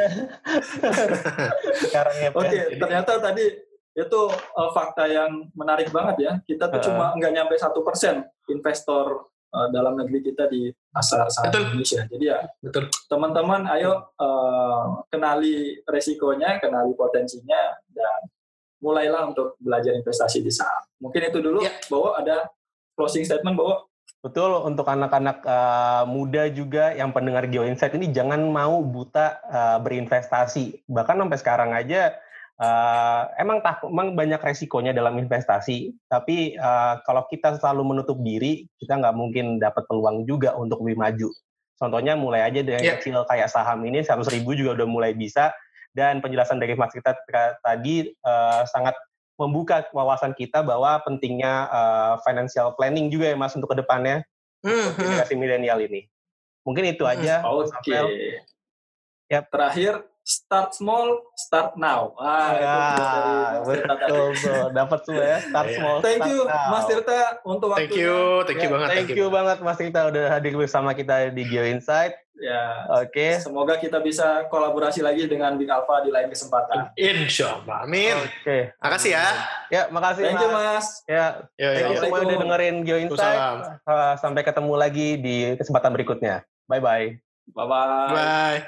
[1.86, 2.28] Sekarang ya.
[2.34, 3.46] Oke, okay, ternyata tadi
[3.92, 6.32] itu uh, fakta yang menarik banget ya.
[6.42, 6.84] Kita tuh uh.
[6.84, 12.02] cuma nggak nyampe satu persen investor uh, dalam negeri kita di pasar saham Indonesia.
[12.10, 12.90] Jadi ya, betul.
[13.06, 18.26] Teman-teman, ayo uh, kenali resikonya, kenali potensinya, dan
[18.82, 20.82] mulailah untuk belajar investasi di saham.
[20.98, 21.62] Mungkin itu dulu.
[21.62, 21.70] Ya.
[21.86, 22.50] Bahwa ada
[22.98, 23.86] closing statement bahwa
[24.22, 29.78] Betul untuk anak-anak uh, muda juga yang pendengar Geo Insight ini jangan mau buta uh,
[29.82, 30.86] berinvestasi.
[30.86, 32.14] Bahkan sampai sekarang aja
[32.62, 35.90] uh, emang tak emang banyak resikonya dalam investasi.
[36.06, 41.02] Tapi uh, kalau kita selalu menutup diri, kita nggak mungkin dapat peluang juga untuk lebih
[41.02, 41.28] maju.
[41.74, 43.02] Contohnya mulai aja dari yeah.
[43.02, 45.50] kecil kayak saham ini 100 ribu juga udah mulai bisa
[45.98, 47.10] dan penjelasan dari Mas kita
[47.58, 48.94] tadi uh, sangat
[49.42, 54.22] membuka wawasan kita bahwa pentingnya uh, financial planning juga ya Mas untuk ke depannya
[54.62, 54.94] mm-hmm.
[54.94, 56.06] generasi milenial ini.
[56.62, 57.42] Mungkin itu aja.
[57.42, 57.74] Oke.
[57.82, 58.38] Okay.
[59.34, 59.44] Yep.
[59.50, 59.92] Terakhir
[60.22, 62.14] start small, start now.
[62.14, 62.76] Ah, ya,
[63.58, 64.64] itu betul, betul.
[64.70, 65.38] Dapat semua ya.
[65.42, 65.76] Start iya.
[65.78, 65.96] small.
[65.98, 66.70] Thank you, now.
[66.70, 67.90] Mas Tirta, untuk waktunya.
[67.90, 68.16] Thank you,
[68.46, 68.88] thank you ya, banget.
[68.88, 72.14] Thank, thank you, you banget, Mas Tirta, udah hadir bersama kita di Geo Insight.
[72.42, 72.90] Ya.
[72.98, 73.10] Oke.
[73.12, 73.32] Okay.
[73.38, 76.90] Semoga kita bisa kolaborasi lagi dengan Big Alpha di lain kesempatan.
[76.98, 78.18] Insya Allah, amin.
[78.18, 78.34] Oke.
[78.42, 78.62] Okay.
[78.82, 79.26] Makasih ya.
[79.70, 80.42] Ya, makasih Thank mas.
[80.42, 80.86] you, Mas.
[81.06, 81.26] Ya,
[81.58, 81.98] ya, ya, ya.
[81.98, 83.40] semua udah dengerin Geo Insight.
[84.18, 86.46] Sampai ketemu lagi di kesempatan berikutnya.
[86.70, 87.18] Bye-bye.
[87.54, 88.10] Bye-bye.
[88.14, 88.60] Bye.